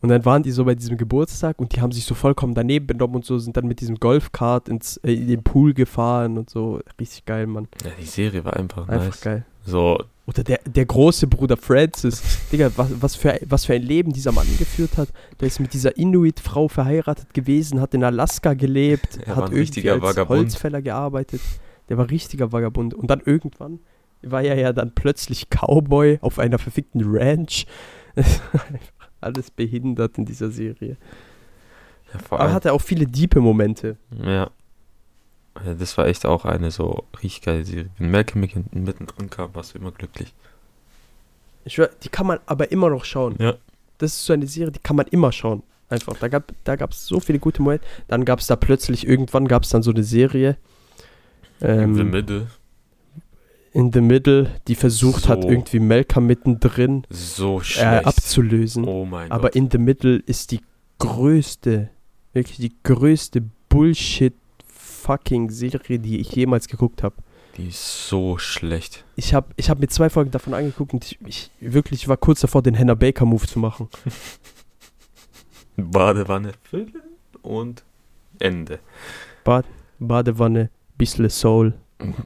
[0.00, 2.86] Und dann waren die so bei diesem Geburtstag und die haben sich so vollkommen daneben
[2.86, 6.48] benommen und so, sind dann mit diesem Golfkart ins, äh, in den Pool gefahren und
[6.50, 6.80] so.
[7.00, 7.66] Richtig geil, Mann.
[7.84, 9.20] ja, die Serie war einfach, Einfach nice.
[9.20, 9.44] geil.
[9.64, 9.98] So,
[10.28, 12.22] Oder der, der große Bruder Francis.
[12.52, 15.08] Digga, was, was, für, was für ein Leben dieser Mann geführt hat.
[15.40, 20.02] Der ist mit dieser Inuit-Frau verheiratet gewesen, hat in Alaska gelebt, Er hat irgendwie als
[20.02, 20.40] Vagabund.
[20.40, 21.40] Holzfäller gearbeitet.
[21.88, 22.92] Der war richtiger Vagabund.
[22.92, 23.80] Und dann irgendwann
[24.20, 27.64] war er ja dann plötzlich Cowboy auf einer verfickten Ranch.
[29.22, 30.98] Alles behindert in dieser Serie.
[32.12, 33.96] ja, Aber allem, hatte auch viele diepe Momente.
[34.22, 34.50] ja.
[35.64, 35.74] Ja.
[35.74, 37.90] Das war echt auch eine so richtig geile Serie.
[37.98, 40.32] Wenn Malcolm mit- mittendrin kam, warst du immer glücklich.
[41.64, 43.36] Ich schwör, die kann man aber immer noch schauen.
[43.38, 43.54] Ja.
[43.98, 45.62] Das ist so eine Serie, die kann man immer schauen.
[45.90, 46.16] Einfach.
[46.18, 47.84] Da gab da gab's so viele gute Momente.
[48.08, 50.56] Dann gab es da plötzlich, irgendwann gab es dann so eine Serie.
[51.60, 52.46] In the Ähm, Middle.
[53.72, 55.48] in the Middle, die versucht hat, So.
[55.50, 58.84] irgendwie Melka mittendrin So äh, abzulösen.
[58.86, 59.56] oh mein Aber Gott.
[59.56, 60.60] in the Middle ist die
[60.98, 61.88] größte,
[62.32, 64.34] wirklich die größte Bullshit
[65.08, 67.16] fucking Serie, die ich jemals geguckt habe.
[67.56, 69.06] Die ist so schlecht.
[69.16, 72.40] Ich habe ich hab mir zwei Folgen davon angeguckt und ich, ich wirklich war kurz
[72.40, 73.88] davor, den Hannah Baker Move zu machen.
[75.76, 77.02] Badewanne füllen
[77.40, 77.84] und
[78.38, 78.80] Ende.
[79.98, 81.72] Badewanne, bissle Soul.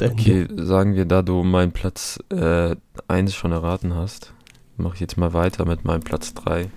[0.03, 2.19] Okay, sagen wir, da du meinen Platz
[3.09, 4.35] 1 schon erraten hast,
[4.77, 6.69] mache ich jetzt mal weiter mit meinem Platz 3.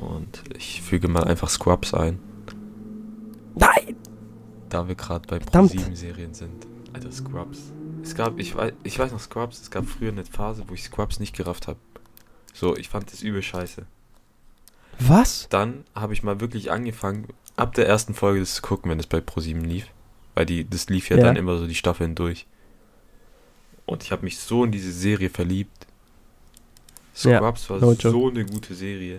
[0.00, 2.18] Und ich füge mal einfach Scrubs ein,
[3.58, 3.97] Nein!
[4.68, 5.38] Da wir gerade bei.
[5.38, 6.66] Pro-7-Serien sind.
[6.92, 7.58] Alter, Scrubs.
[8.02, 10.84] Es gab, ich weiß, ich weiß noch Scrubs, es gab früher eine Phase, wo ich
[10.84, 11.78] Scrubs nicht gerafft habe.
[12.54, 13.84] So, ich fand das übel scheiße.
[15.00, 15.48] Was?
[15.50, 19.06] Dann habe ich mal wirklich angefangen, ab der ersten Folge das zu gucken, wenn es
[19.06, 19.86] bei Pro7 lief.
[20.34, 21.24] Weil die, das lief ja, Ja.
[21.24, 22.46] dann immer so die Staffeln durch.
[23.86, 25.86] Und ich habe mich so in diese Serie verliebt.
[27.22, 29.18] Ja, Scrubs war no so eine gute Serie.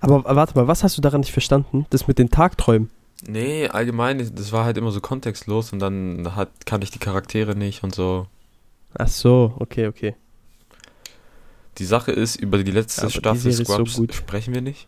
[0.00, 1.86] Aber äh, warte mal, was hast du daran nicht verstanden?
[1.90, 2.90] Das mit den Tagträumen.
[3.26, 7.54] Nee, allgemein, das war halt immer so kontextlos und dann hat, kannte ich die Charaktere
[7.56, 8.26] nicht und so.
[8.96, 10.14] Ach so, okay, okay.
[11.78, 14.14] Die Sache ist, über die letzte die Staffel so Scrubs gut.
[14.14, 14.86] sprechen wir nicht.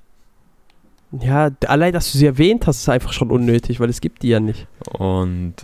[1.13, 4.29] Ja, allein, dass du sie erwähnt hast, ist einfach schon unnötig, weil es gibt die
[4.29, 4.67] ja nicht.
[4.93, 5.55] Und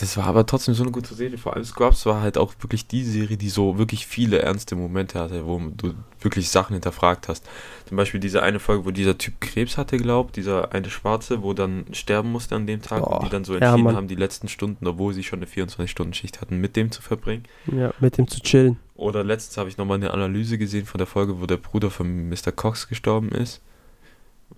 [0.00, 1.36] das war aber trotzdem so eine gute Serie.
[1.36, 5.20] Vor allem Scrubs war halt auch wirklich die Serie, die so wirklich viele ernste Momente
[5.20, 7.46] hatte, wo du wirklich Sachen hinterfragt hast.
[7.86, 11.52] Zum Beispiel diese eine Folge, wo dieser Typ Krebs hatte, glaubt, dieser eine Schwarze, wo
[11.52, 13.96] dann sterben musste an dem Tag Boah, und die dann so ja, entschieden Mann.
[13.96, 17.44] haben, die letzten Stunden, obwohl sie schon eine 24-Stunden-Schicht hatten, mit dem zu verbringen.
[17.70, 18.78] Ja, mit dem zu chillen.
[18.94, 22.30] Oder letztens habe ich nochmal eine Analyse gesehen von der Folge, wo der Bruder von
[22.30, 22.52] Mr.
[22.54, 23.60] Cox gestorben ist.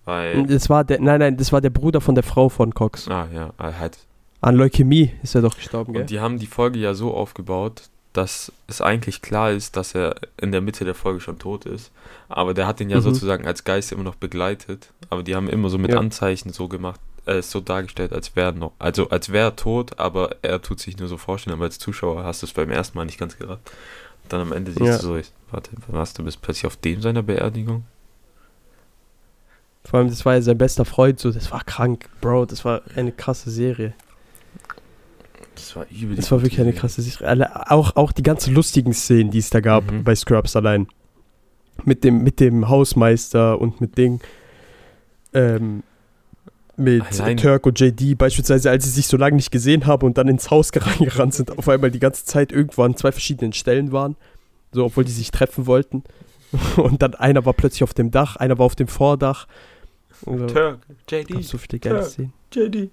[0.04, 0.46] Weil.
[0.46, 3.08] Das war der, nein, nein, das war der Bruder von der Frau von Cox.
[3.08, 3.98] Ah, ja, halt.
[4.42, 6.02] An Leukämie ist er doch gestorben, gell?
[6.02, 7.82] Und die haben die Folge ja so aufgebaut,
[8.12, 11.90] dass es eigentlich klar ist, dass er in der Mitte der Folge schon tot ist.
[12.28, 13.02] Aber der hat ihn ja Mhm.
[13.02, 14.88] sozusagen als Geist immer noch begleitet.
[15.10, 15.98] Aber die haben immer so mit Ja.
[15.98, 19.98] Anzeichen so gemacht, äh, so dargestellt, als wäre er noch, also als wäre er tot,
[20.00, 21.54] aber er tut sich nur so vorstellen.
[21.54, 23.62] Aber als Zuschauer hast du es beim ersten Mal nicht ganz gerafft.
[24.24, 24.96] Und dann am Ende siehst Ja.
[24.96, 27.84] du so, ich, warte, was, du bist plötzlich auf dem seiner Beerdigung?
[29.84, 32.82] Vor allem, das war ja sein bester Freund, so, das war krank, Bro, das war
[32.96, 33.94] eine krasse Serie.
[35.54, 36.16] Das war übel.
[36.16, 37.28] Das war wirklich eine krasse Serie.
[37.28, 40.04] Alle, auch, auch die ganzen lustigen Szenen, die es da gab Mhm.
[40.04, 40.86] bei Scrubs allein.
[41.84, 44.20] Mit dem, mit dem Hausmeister und mit Ding.
[45.34, 45.82] Ähm,
[46.76, 50.16] mit Allein- Turk und JD, beispielsweise, als sie sich so lange nicht gesehen haben und
[50.18, 53.92] dann ins Haus gerannt sind, auf einmal die ganze Zeit irgendwo an zwei verschiedenen Stellen
[53.92, 54.16] waren.
[54.72, 56.02] So, obwohl die sich treffen wollten.
[56.76, 59.46] Und dann einer war plötzlich auf dem Dach, einer war auf dem Vordach.
[60.26, 62.10] Also, Turk, gab JD, so viele geile Turk.
[62.10, 62.32] Szenen.
[62.52, 62.90] JD.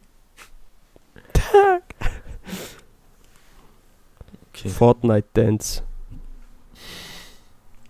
[4.60, 4.70] Okay.
[4.70, 5.84] Fortnite Dance.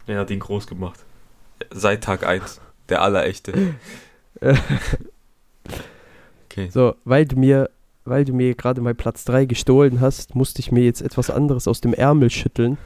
[0.08, 1.00] Er hat ihn groß gemacht.
[1.72, 2.60] Seit Tag 1.
[2.90, 3.76] Der allerechte.
[6.46, 6.70] Okay.
[6.72, 7.70] So, weil du mir,
[8.06, 11.68] weil du mir gerade mal Platz 3 gestohlen hast, musste ich mir jetzt etwas anderes
[11.68, 12.78] aus dem Ärmel schütteln.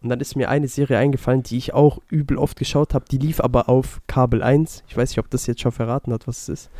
[0.00, 3.04] Und dann ist mir eine Serie eingefallen, die ich auch übel oft geschaut habe.
[3.10, 4.84] Die lief aber auf Kabel 1.
[4.88, 6.70] Ich weiß nicht, ob das jetzt schon verraten hat, was es ist.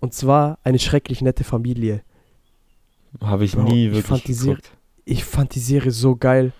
[0.00, 2.02] Und zwar eine schrecklich nette Familie.
[3.20, 4.62] Habe ich Bro, nie ich wirklich fand die Serie-.
[5.10, 6.52] Ich fand die Serie so geil.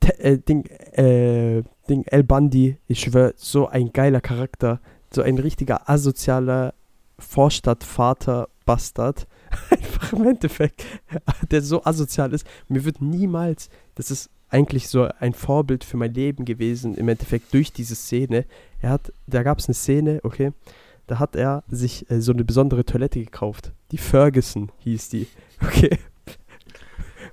[0.00, 4.78] Te äh, Ding, äh, Ding, El Bundy, ich schwör, so ein geiler Charakter.
[5.10, 6.74] So ein richtiger asozialer
[7.18, 9.26] Vorstadtvater-Bastard.
[9.70, 10.84] Einfach im Endeffekt,
[11.50, 12.46] der so asozial ist.
[12.68, 17.54] Mir wird niemals, das ist eigentlich so ein Vorbild für mein Leben gewesen, im Endeffekt
[17.54, 18.44] durch diese Szene.
[18.82, 20.52] Er hat, da gab es eine Szene, okay,
[21.06, 23.72] da hat er sich äh, so eine besondere Toilette gekauft.
[23.92, 25.26] Die Ferguson hieß die,
[25.62, 25.96] okay.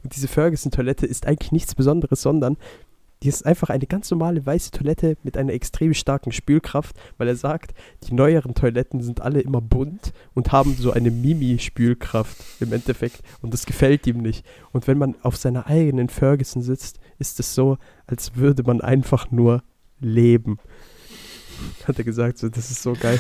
[0.08, 2.56] Und diese Ferguson-Toilette ist eigentlich nichts Besonderes, sondern
[3.24, 7.36] die ist einfach eine ganz normale weiße Toilette mit einer extrem starken Spülkraft, weil er
[7.36, 7.74] sagt,
[8.08, 13.54] die neueren Toiletten sind alle immer bunt und haben so eine Mimi-Spülkraft im Endeffekt und
[13.54, 14.46] das gefällt ihm nicht.
[14.72, 19.30] Und wenn man auf seiner eigenen Ferguson sitzt, ist es so, als würde man einfach
[19.30, 19.62] nur
[20.00, 20.58] leben.
[21.86, 23.20] Hat er gesagt, so, das ist so geil.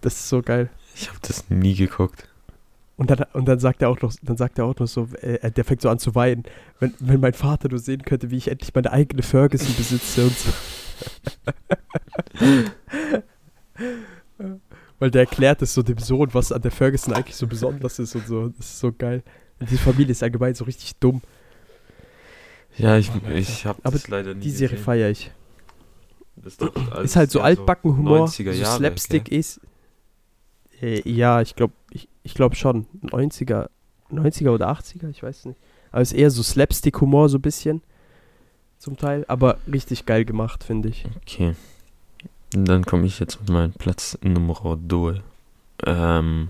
[0.00, 0.68] Das ist so geil.
[0.96, 2.29] Ich habe das nie geguckt.
[3.00, 5.50] Und dann, und dann sagt er auch noch, dann sagt er auch noch so, äh,
[5.50, 6.42] der fängt so an zu weinen.
[6.80, 10.36] Wenn, wenn mein Vater nur sehen könnte, wie ich endlich meine eigene Ferguson besitze und
[10.36, 10.52] so.
[14.98, 18.14] Weil der erklärt es so dem Sohn, was an der Ferguson eigentlich so besonders ist
[18.16, 18.48] und so.
[18.48, 19.22] Das ist so geil.
[19.60, 21.22] Und die Familie ist allgemein so richtig dumm.
[22.76, 25.30] Ja, ich, ich habe Aber das leider nie Die Serie feiere ich.
[26.44, 29.38] Ist, doch alles ist halt so eher altbacken Humor, 90er so Slapstick gell?
[29.38, 29.58] ist.
[30.80, 32.86] Äh, ja, ich glaube ich, ich glaub schon.
[33.02, 33.68] 90er,
[34.10, 35.58] 90er oder 80er, ich weiß nicht.
[35.92, 37.82] Aber es ist eher so Slapstick-Humor, so ein bisschen.
[38.78, 39.24] Zum Teil.
[39.28, 41.06] Aber richtig geil gemacht, finde ich.
[41.22, 41.54] Okay.
[42.50, 45.22] Dann komme ich jetzt mit meinem Platz Nummer 2.
[45.86, 46.48] Ähm,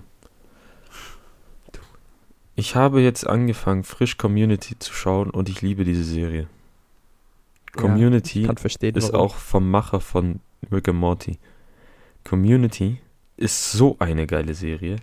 [2.55, 6.47] ich habe jetzt angefangen, frisch Community zu schauen und ich liebe diese Serie.
[7.73, 9.27] Community verstehen, ist warum.
[9.27, 11.39] auch vom Macher von Rick and Morty.
[12.23, 12.99] Community
[13.41, 14.97] ist so eine geile Serie.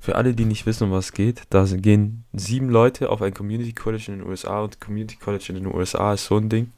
[0.00, 3.34] Für alle, die nicht wissen, um was es geht, da gehen sieben Leute auf ein
[3.34, 6.72] Community College in den USA und Community College in den USA ist so ein Ding.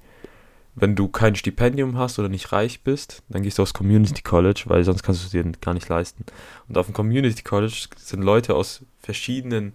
[0.75, 4.65] Wenn du kein Stipendium hast oder nicht reich bist, dann gehst du aufs Community College,
[4.67, 6.25] weil sonst kannst du es dir gar nicht leisten.
[6.69, 9.73] Und auf dem Community College sind Leute aus verschiedenen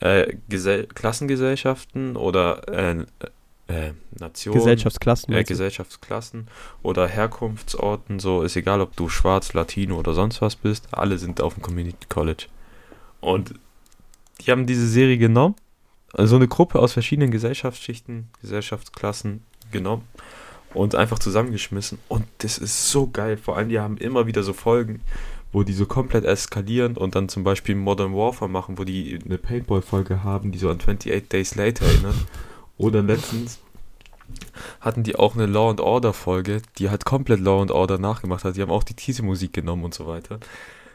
[0.00, 3.06] äh, Gesell Klassengesellschaften oder äh,
[3.68, 4.58] äh, Nationen.
[4.58, 5.34] Gesellschaftsklassen.
[5.34, 5.44] äh?
[5.44, 6.48] Gesellschaftsklassen
[6.82, 11.40] oder Herkunftsorten, so ist egal, ob du schwarz, Latino oder sonst was bist, alle sind
[11.40, 12.46] auf dem Community College.
[13.20, 13.54] Und
[14.40, 15.54] die haben diese Serie genommen,
[16.12, 19.42] also eine Gruppe aus verschiedenen Gesellschaftsschichten, Gesellschaftsklassen
[19.72, 20.06] genommen
[20.74, 21.98] und einfach zusammengeschmissen.
[22.08, 23.36] Und das ist so geil.
[23.36, 25.00] Vor allem, die haben immer wieder so Folgen,
[25.52, 29.38] wo die so komplett eskalieren und dann zum Beispiel Modern Warfare machen, wo die eine
[29.38, 32.16] Paintball-Folge haben, die so an 28 Days Later erinnert.
[32.76, 33.60] Oder letztens
[34.80, 38.44] hatten die auch eine Law and Order Folge, die halt komplett Law and Order nachgemacht
[38.44, 38.56] hat.
[38.56, 40.40] Die haben auch die Titelmusik genommen und so weiter.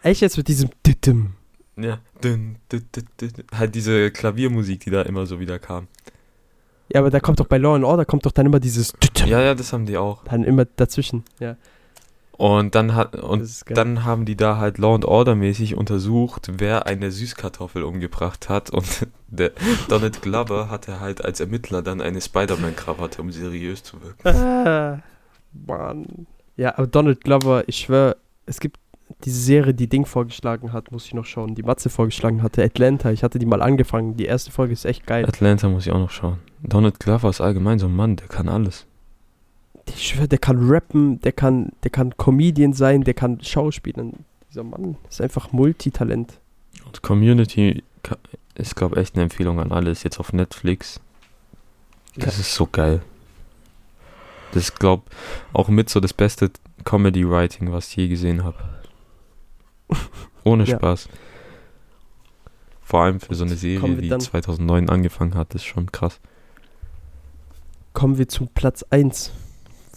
[0.03, 1.33] Echt jetzt mit diesem Dittem.
[1.77, 1.99] Ja.
[2.23, 2.85] Dün, dün,
[3.21, 3.31] dün.
[3.53, 5.87] Halt diese Klaviermusik, die da immer so wieder kam.
[6.91, 8.93] Ja, aber da kommt doch bei Law and Order kommt doch dann immer dieses
[9.25, 10.23] Ja, ja, das haben die auch.
[10.25, 11.23] dann immer dazwischen.
[11.39, 11.55] Ja.
[12.39, 16.87] Und dann hat und dann haben die da halt Law and Order mäßig untersucht, wer
[16.87, 19.51] eine Süßkartoffel umgebracht hat und der
[19.89, 24.25] Donald Glover hatte halt als Ermittler dann eine Spider-Man-Krawatte, um seriös zu wirken.
[24.25, 25.01] Ah,
[25.67, 26.27] Mann.
[26.55, 28.15] Ja, aber Donald Glover, ich schwör,
[28.45, 28.79] es gibt
[29.25, 33.11] diese Serie, die Ding vorgeschlagen hat, muss ich noch schauen, die Matze vorgeschlagen hatte, Atlanta.
[33.11, 34.15] Ich hatte die mal angefangen.
[34.15, 35.25] Die erste Folge ist echt geil.
[35.25, 36.37] Atlanta muss ich auch noch schauen.
[36.63, 38.85] Donald Glover ist allgemein so ein Mann, der kann alles.
[39.95, 44.25] Ich schwör, der kann rappen, der kann, der kann Comedian sein, der kann Schauspielern.
[44.49, 46.39] Dieser Mann ist einfach Multitalent.
[46.85, 47.83] Und Community
[48.55, 49.91] ist, glaube ich, echt eine Empfehlung an alle.
[49.91, 50.99] Ist jetzt auf Netflix.
[52.15, 53.01] Das ist so geil.
[54.51, 55.03] Das ist, glaube
[55.53, 56.49] auch mit so das beste
[56.83, 58.57] Comedy-Writing, was ich je gesehen habe.
[60.43, 60.77] Ohne Ja.
[60.77, 61.09] Spaß.
[62.81, 66.19] Vor allem für so eine Serie, die dann- 2009 angefangen hat, ist schon krass.
[67.93, 69.31] Kommen wir zu Platz 1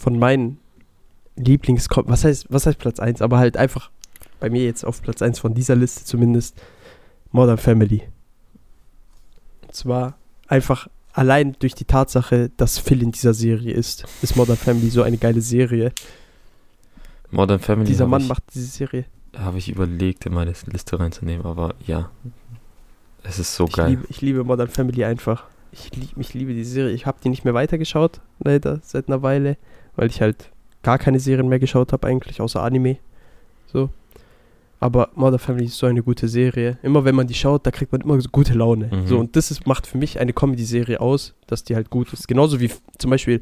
[0.03, 0.59] von meinen
[1.37, 1.87] Lieblings...
[1.89, 3.21] Was heißt, was heißt Platz 1?
[3.21, 3.89] Aber halt einfach
[4.39, 6.61] bei mir jetzt auf Platz 1 von dieser Liste zumindest
[7.31, 8.03] Modern Family.
[9.61, 14.57] Und zwar einfach allein durch die Tatsache, dass Phil in dieser Serie ist, ist Modern
[14.57, 15.93] Family so eine geile Serie.
[17.31, 19.05] Modern Family Dieser habe Mann ich, macht diese Serie.
[19.37, 22.11] hab ich überlegt, in meine Liste reinzunehmen, aber ja.
[23.23, 23.89] Es ist so Ich geil.
[23.91, 25.45] liebe, ich liebe Modern Family einfach.
[25.71, 26.93] Ich, lieb, ich liebe die Serie.
[26.93, 29.57] Ich habe die nicht mehr weitergeschaut, leider, seit einer Weile,
[29.95, 30.49] weil ich halt
[30.81, 32.97] gar keine Serien mehr geschaut habe, eigentlich, außer Anime.
[33.71, 33.89] So.
[34.79, 36.77] Aber Modern Family ist so eine gute Serie.
[36.83, 38.89] Immer wenn man die schaut, da kriegt man immer so gute Laune.
[38.91, 39.07] Mhm.
[39.07, 42.27] So, und das ist, macht für mich eine Comedy-Serie aus, dass die halt gut ist.
[42.27, 43.39] Genauso wie zum Beispiel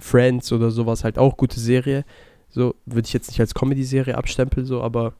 [0.00, 2.04] Friends oder sowas halt auch gute Serie.
[2.48, 5.12] So, würde ich jetzt nicht als Comedy-Serie abstempeln, so, aber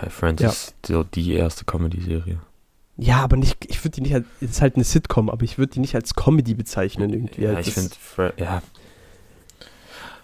[0.00, 0.48] Hey, Friends Ja.
[0.48, 2.40] ist so die erste Comedy-Serie.
[2.96, 5.74] ja, aber nicht, ich würde die nicht als, ist halt eine Sitcom, aber ich würde
[5.74, 7.42] die nicht als Comedy bezeichnen irgendwie.
[7.42, 7.68] Ja, halt.
[7.68, 7.94] ich finde,
[8.38, 8.60] ja,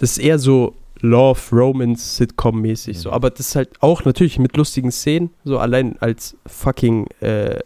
[0.02, 3.10] das ist eher so Love, Romance, Sitcom-mäßig, so.
[3.10, 3.14] Mhm.
[3.14, 7.60] Aber das ist halt auch natürlich mit lustigen Szenen, so allein als fucking äh,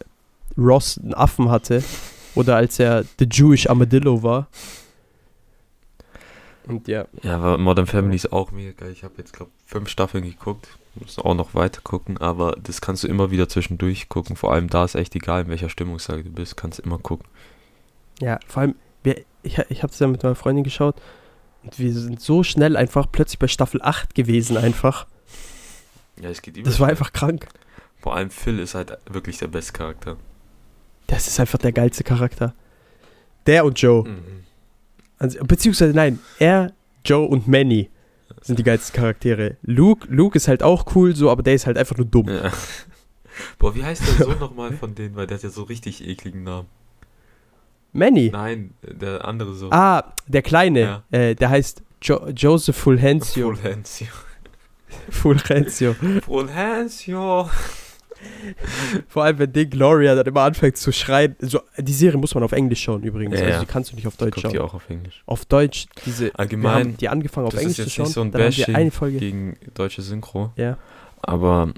[0.59, 1.83] Ross einen Affen hatte
[2.35, 4.49] oder als er The Jewish Armadillo war.
[6.67, 8.93] Und ja, Ja, aber Modern Family ist auch mega geil.
[8.93, 10.69] Ich habe jetzt, glaube fünf Staffeln geguckt.
[10.97, 14.37] Muss auch noch weiter gucken, aber das kannst du immer wieder zwischendurch gucken.
[14.37, 17.27] Vor allem da ist echt egal, in welcher Stimmungslage du bist, kannst immer gucken.
[18.21, 18.75] ja, vor allem,
[19.43, 20.97] ich, ich habe es ja mit meiner Freundin geschaut
[21.67, 25.07] und wir sind so schnell einfach plötzlich bei Staffel 8 gewesen einfach.
[26.21, 27.49] Ja, es geht Das war einfach krank.
[27.99, 30.17] Vor allem Phil ist halt wirklich der beste Charakter.
[31.09, 32.55] Das ist einfach der geilste Charakter.
[33.47, 34.09] Der und Joe.
[34.09, 34.45] Mhm.
[35.19, 36.73] Also, beziehungsweise nein, er,
[37.05, 37.91] Joe und Manny
[38.43, 39.57] sind die geilsten Charaktere.
[39.63, 42.29] Luke, Luke ist halt auch cool, so, aber der ist halt einfach nur dumm.
[42.29, 42.53] Ja.
[43.59, 45.17] Boah, wie heißt der Sohn nochmal von denen?
[45.17, 46.69] Weil der hat ja so richtig ekligen Namen.
[47.97, 48.31] Manny.
[48.33, 49.73] Nein, der andere Sohn.
[49.73, 51.03] Ah, der Kleine, Ja.
[51.19, 53.49] äh, der heißt jo Joseph Fulgencio.
[53.55, 54.07] Fulgencio.
[55.11, 55.95] Fulgencio.
[56.25, 57.51] Fulgencio.
[59.09, 61.37] Vor allem, wenn Dick Gloria dann immer anfängt zu schreien.
[61.41, 63.39] So, die Serie muss man auf Englisch schauen übrigens.
[63.39, 64.53] Ja, also die kannst du nicht auf Deutsch schauen.
[64.53, 65.23] die auch auf Englisch.
[65.27, 66.35] Auf Deutsch, diese.
[66.35, 68.05] Allgemein, die angefangen auf das Englisch ist zu jetzt schauen.
[68.07, 69.19] nicht so ein dann haben wir Bashing eine Folge.
[69.19, 70.53] gegen deutsche Synchro.
[70.57, 70.79] Ja.
[71.23, 71.73] Aber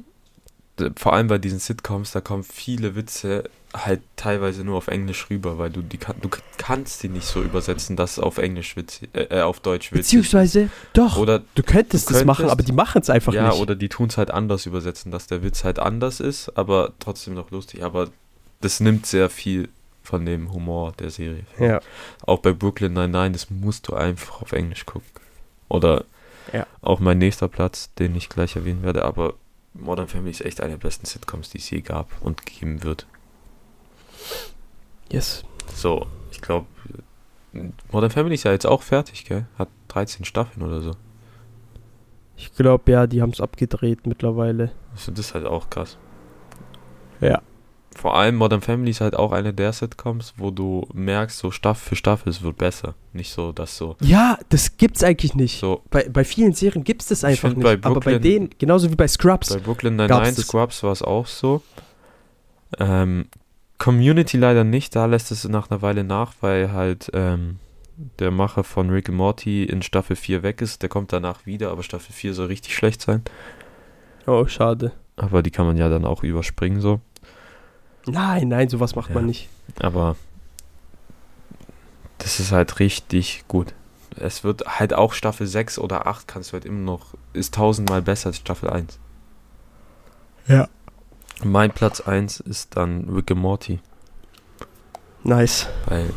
[0.96, 3.44] vor allem bei diesen Sitcoms, da kommen viele Witze
[3.74, 7.96] halt teilweise nur auf Englisch rüber, weil du die du kannst die nicht so übersetzen,
[7.96, 12.14] dass auf Englisch witzig, äh, äh, auf Deutsch witzig Beziehungsweise, doch, oder du könntest du
[12.14, 13.60] das machen, aber die machen es einfach ja nicht.
[13.60, 17.34] oder die tun es halt anders übersetzen, dass der Witz halt anders ist, aber trotzdem
[17.34, 17.82] noch lustig.
[17.84, 18.08] Aber
[18.60, 19.68] das nimmt sehr viel
[20.02, 21.44] von dem Humor der Serie.
[21.58, 21.80] ja.
[22.22, 25.06] Auch bei Brooklyn Nine-Nine, das musst du einfach auf Englisch gucken.
[25.68, 26.04] Oder
[26.54, 26.66] Ja.
[26.80, 29.34] auch mein nächster Platz, den ich gleich erwähnen werde, aber
[29.74, 33.06] Modern Family ist echt eine der besten Sitcoms, die es je gab und geben wird.
[35.11, 35.43] Yes.
[35.74, 36.66] So, ich glaube,
[37.93, 39.47] Modern Family ist ja jetzt auch fertig, gell?
[39.59, 40.93] Hat 13 Staffeln oder so.
[42.37, 44.70] Ich glaube, ja, die haben es abgedreht mittlerweile.
[44.93, 45.97] Also das ist halt auch krass.
[47.20, 47.43] Ja.
[47.97, 51.89] Vor allem Modern Family ist halt auch eine der Sitcoms, wo du merkst, so Staffel
[51.89, 52.95] für Staffel, es wird besser.
[53.12, 55.59] Nicht so, dass so, Ja, das gibt's eigentlich nicht.
[55.59, 57.64] so Bei, bei vielen Serien gibt's das einfach find, nicht.
[57.64, 59.53] bei aber bei Brooklyn- denen, genauso wie bei Scrubs.
[59.53, 60.33] Bei Brooklyn Nine-Nine?
[60.35, 61.61] Scrubs war es auch so.
[62.79, 63.26] Ähm,
[63.79, 67.59] Community leider nicht, da lässt es nach einer Weile nach, weil halt ähm,
[68.18, 70.83] der Macher von Rick and Morty in Staffel 4 weg ist.
[70.83, 73.22] Der kommt danach wieder, aber Staffel 4 soll richtig schlecht sein.
[74.26, 74.93] oh, schade.
[75.16, 77.01] Aber die kann man ja dann auch überspringen so.
[78.07, 79.16] Nein, nein, sowas macht Ja.
[79.16, 79.49] man nicht.
[79.81, 80.16] Aber
[82.18, 83.74] das ist halt richtig gut.
[84.16, 88.03] Es wird halt auch Staffel 6 oder 8 kannst du halt immer noch, ist tausendmal
[88.03, 88.99] besser als Staffel 1.
[90.47, 90.68] Ja.
[91.45, 93.80] Mein Platz 1 ist dann Rick and Morty,
[95.22, 95.68] Nice.
[95.86, 96.11] weil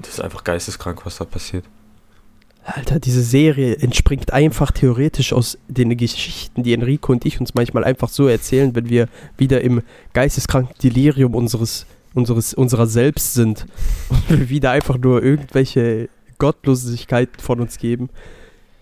[0.00, 1.64] das ist einfach geisteskrank, was da passiert.
[2.64, 7.84] Alter, diese Serie entspringt einfach theoretisch aus den Geschichten, die Enrico und ich uns manchmal
[7.84, 9.82] einfach so erzählen, wenn wir wieder im
[10.12, 13.66] geisteskranken Delirium unseres, unseres, unserer selbst sind
[14.08, 18.10] und wir wieder einfach nur irgendwelche Gottlosigkeiten von uns geben.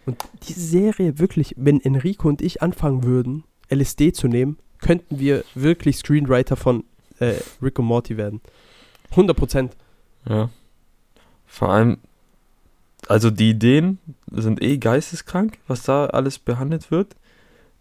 [0.05, 5.45] Und diese Serie wirklich, wenn Enrico und ich anfangen würden, LSD zu nehmen, könnten wir
[5.55, 6.85] wirklich Screenwriter von
[7.19, 8.41] äh, Rick und Morty werden.
[9.11, 9.77] 100 Prozent.
[10.29, 10.51] Ja.
[11.47, 11.99] Vor allem,
[13.09, 13.99] also die Ideen
[14.31, 17.17] sind eh geisteskrank, was da alles behandelt wird.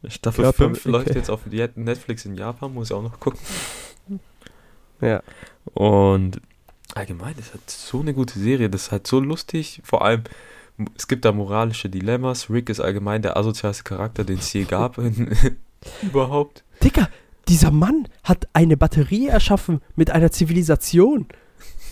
[0.07, 1.17] Staffel Körper- 5 läuft okay.
[1.19, 3.39] jetzt auf Netflix in Japan, muss ich auch noch gucken.
[5.01, 5.23] Ja.
[5.75, 6.41] Und
[6.93, 9.79] allgemein ist halt so eine gute Serie, das ist halt so lustig.
[9.85, 10.25] Vor allem,
[10.97, 12.49] es gibt da moralische Dilemmas.
[12.49, 14.97] Rick ist allgemein der asozialste Charakter, den es je gab.
[16.01, 16.65] Überhaupt.
[16.83, 17.09] Digga,
[17.47, 21.27] dieser Mann hat eine Batterie erschaffen mit einer Zivilisation.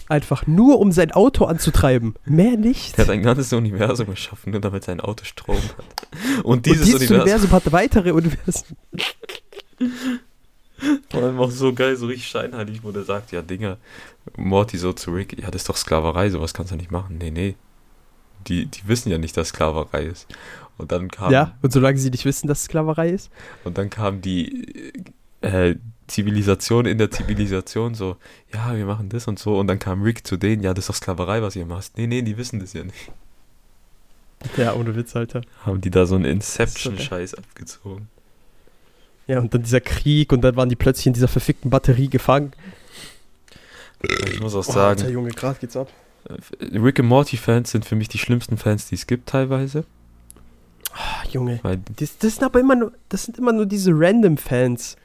[0.09, 2.15] Einfach nur, um sein Auto anzutreiben.
[2.25, 2.97] Mehr nicht.
[2.97, 6.07] Der hat ein ganzes Universum geschaffen, nur damit sein Auto Strom hat.
[6.43, 8.77] Und Und dieses, dieses Universum, Universum hat weitere Universen.
[11.09, 13.77] vor allem auch so geil, so richtig scheinheilig, wo der sagt, ja Dinger,
[14.35, 17.17] Morty so zu Rick, ja das ist doch Sklaverei, sowas kannst du nicht machen.
[17.17, 17.55] Nee, nee.
[18.47, 20.27] Die, die wissen ja nicht, dass Sklaverei ist.
[20.77, 23.29] Und dann kam, Ja, und solange sie nicht wissen, dass es Sklaverei ist.
[23.63, 24.93] und dann kam die
[25.41, 25.75] äh,
[26.07, 28.17] Zivilisation in der Zivilisation so,
[28.53, 29.57] ja, wir machen das und so.
[29.59, 31.97] Und dann kam Rick zu denen, ja, das ist doch Sklaverei, was ihr macht.
[31.97, 33.11] Nee, nee, die wissen das ja nicht.
[34.55, 35.41] Ja, ohne Witz, Alter.
[35.65, 36.25] Haben die da so einen.
[36.25, 38.07] Inception-Scheiß abgezogen.
[39.25, 42.53] Ja, und dann dieser Krieg und dann waren die plötzlich in dieser verfickten Batterie gefangen.
[44.31, 45.89] Ich muss auch Oh, sagen, Alter, Junge, gerade geht's ab.
[46.29, 49.85] äh, Rick and Morty Fans sind für mich die schlimmsten Fans, die es gibt teilweise.
[50.97, 51.59] Ah, Junge.
[51.63, 54.95] Weil, Das, das sind aber immer nur, das sind immer nur diese random Fans.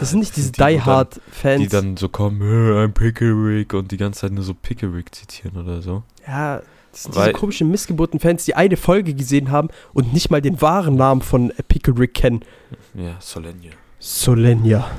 [0.00, 1.60] Das sind nicht diese die, wo Die Hard Fans.
[1.62, 5.56] Die dann so kommen, "Äh, I'm Pickerick und die ganze Zeit nur so Pickerick zitieren
[5.62, 6.02] oder so.
[6.26, 10.40] Ja, das sind Weil- diese komischen Missgeburten-Fans, die eine Folge gesehen haben und nicht mal
[10.40, 12.40] den wahren Namen von äh, Pickle Rick kennen.
[12.94, 13.72] Ja, Solenia.
[13.98, 14.90] Solenia.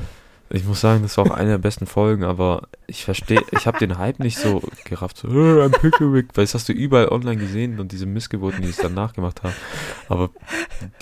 [0.51, 3.77] Ich muss sagen, das war auch eine der besten Folgen, aber ich verstehe, ich habe
[3.77, 5.17] den Hype nicht so gerafft.
[5.17, 8.69] So, "Äh, I'm Pickerick, weil das hast du überall online gesehen und diese Missgeburten, die
[8.69, 9.53] es dann nachgemacht haben.
[10.07, 10.31] Aber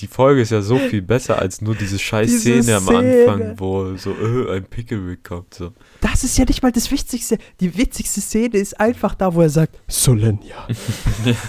[0.02, 3.32] die Folge ist ja so viel besser als nur diese scheiß Diese Szene am Szene.
[3.32, 5.54] Anfang, wo so, äh, ein Pickerick kommt.
[5.54, 5.72] So.
[6.02, 7.38] Das ist ja nicht mal das Wichtigste.
[7.62, 10.68] Die witzigste Szene ist einfach da, wo er sagt, Solenia.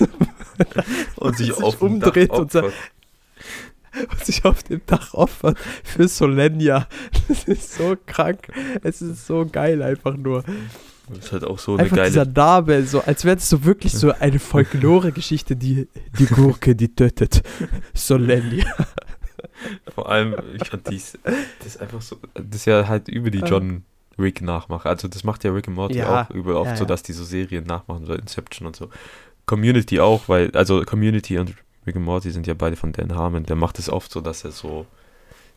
[1.16, 2.72] Und sich sich umdreht und sagt-
[4.10, 6.86] Und sich auf dem Dach opfert für Solenia.
[7.28, 8.48] Das ist so krank.
[8.82, 10.44] Es ist so geil einfach nur.
[11.08, 12.34] Das ist halt auch so eine Einfach dieser geile.
[12.34, 15.88] Name, so, als wäre es so wirklich so eine Folklore-Geschichte, die,
[16.18, 17.42] die Gurke, die tötet.
[17.94, 18.66] Solenia.
[19.94, 23.38] Vor allem, ich fand dies, das ist einfach so, das ist ja halt über die
[23.38, 23.84] John
[24.18, 24.88] Rick nachmache.
[24.88, 26.88] Also das macht ja Rick und Morty Ja, auch über oft ja, so, ja.
[26.88, 28.90] dass die so Serien nachmachen, so Inception und so.
[29.46, 31.54] Community auch, weil, also Community und
[31.88, 33.44] Rick und Morty sind ja beide von Dan Harmon.
[33.46, 34.86] Der macht es oft so, dass er so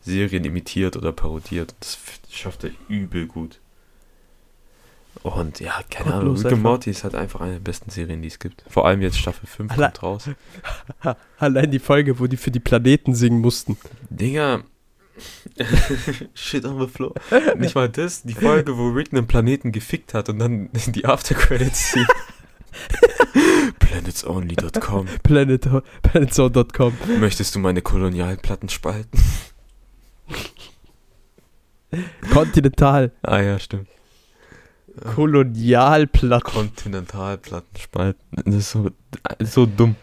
[0.00, 1.74] Serien imitiert oder parodiert.
[1.78, 1.98] Das
[2.30, 3.60] schafft er übel gut.
[5.22, 6.70] Und ja, keine Ahnung, Gottlos Rick und einfach.
[6.70, 8.64] Morty ist halt einfach eine der besten Serien, die es gibt.
[8.66, 10.30] Vor allem jetzt Staffel 5 Alle- kommt raus.
[11.38, 13.76] Allein die Folge, wo die für die Planeten singen mussten.
[14.08, 14.64] Dinger.
[16.34, 17.12] Shit on the floor.
[17.58, 21.92] Nicht mal das, die Folge, wo Rick einen Planeten gefickt hat und dann die Aftercredits
[21.92, 22.08] sieht.
[23.92, 25.06] Planetsonly.com.
[25.22, 25.68] Planet,
[26.02, 26.94] planetzone.com.
[27.20, 29.20] Möchtest du meine Kolonialplatten spalten?
[32.32, 33.12] Kontinental.
[33.20, 33.88] Ah ja, stimmt.
[35.14, 36.54] Kolonialplatten.
[36.54, 38.22] Kontinentalplatten spalten.
[38.46, 39.96] Das ist so, das ist so dumm.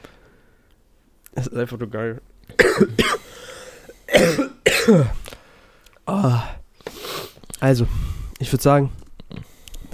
[1.34, 2.22] Das ist einfach nur geil.
[6.06, 6.56] Ah.
[7.60, 7.88] Also,
[8.40, 8.92] ich würde sagen,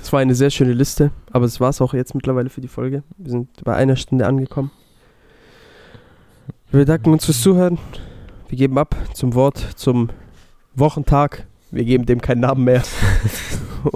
[0.05, 2.67] das war eine sehr schöne Liste, aber das war es auch jetzt mittlerweile für die
[2.67, 3.01] Folge.
[3.17, 4.69] Wir sind bei einer Stunde angekommen.
[6.69, 7.79] Wir bedanken uns fürs Zuhören.
[8.47, 10.11] Wir geben ab zum Wort, zum
[10.75, 11.47] Wochentag.
[11.71, 12.83] Wir geben dem keinen Namen mehr.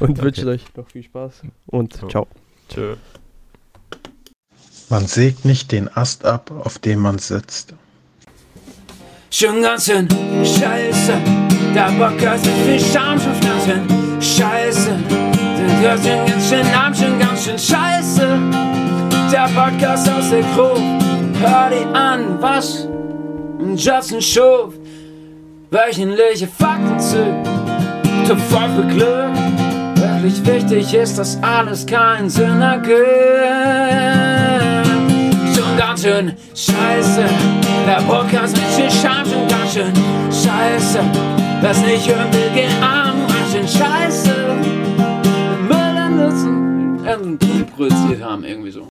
[0.00, 0.22] Und Okay.
[0.22, 2.26] wünschen euch noch viel Spaß und ciao.
[2.68, 2.96] Tschö.
[4.90, 7.74] Man sägt nicht den Ast ab, auf dem man sitzt.
[9.30, 11.14] Schon ganz schön scheiße.
[11.74, 13.97] Der Podcast mit viel Charme, schon ganz schön
[14.68, 14.92] scheiße.
[15.80, 18.28] Hört schon ganz schön schon ganz schön scheiße.
[19.32, 20.82] Der Podcast aus der Gruppe.
[21.40, 22.86] Hör dir an, was
[23.76, 24.74] Justin schuf.
[25.70, 27.24] Wöchentliche Fakten zu.
[28.26, 29.32] Voll für Glück.
[29.96, 32.98] Wirklich wichtig ist, dass alles keinen Sinn ergibt
[35.54, 37.24] schon ganz schön scheiße.
[37.86, 39.92] Der Podcast mit viel Charme schon ganz schön
[40.30, 41.00] scheiße.
[41.62, 44.37] das nicht hören will, geh arm, ganz schön scheiße.
[46.18, 48.88] Nutzen, produziert haben, irgendwie so.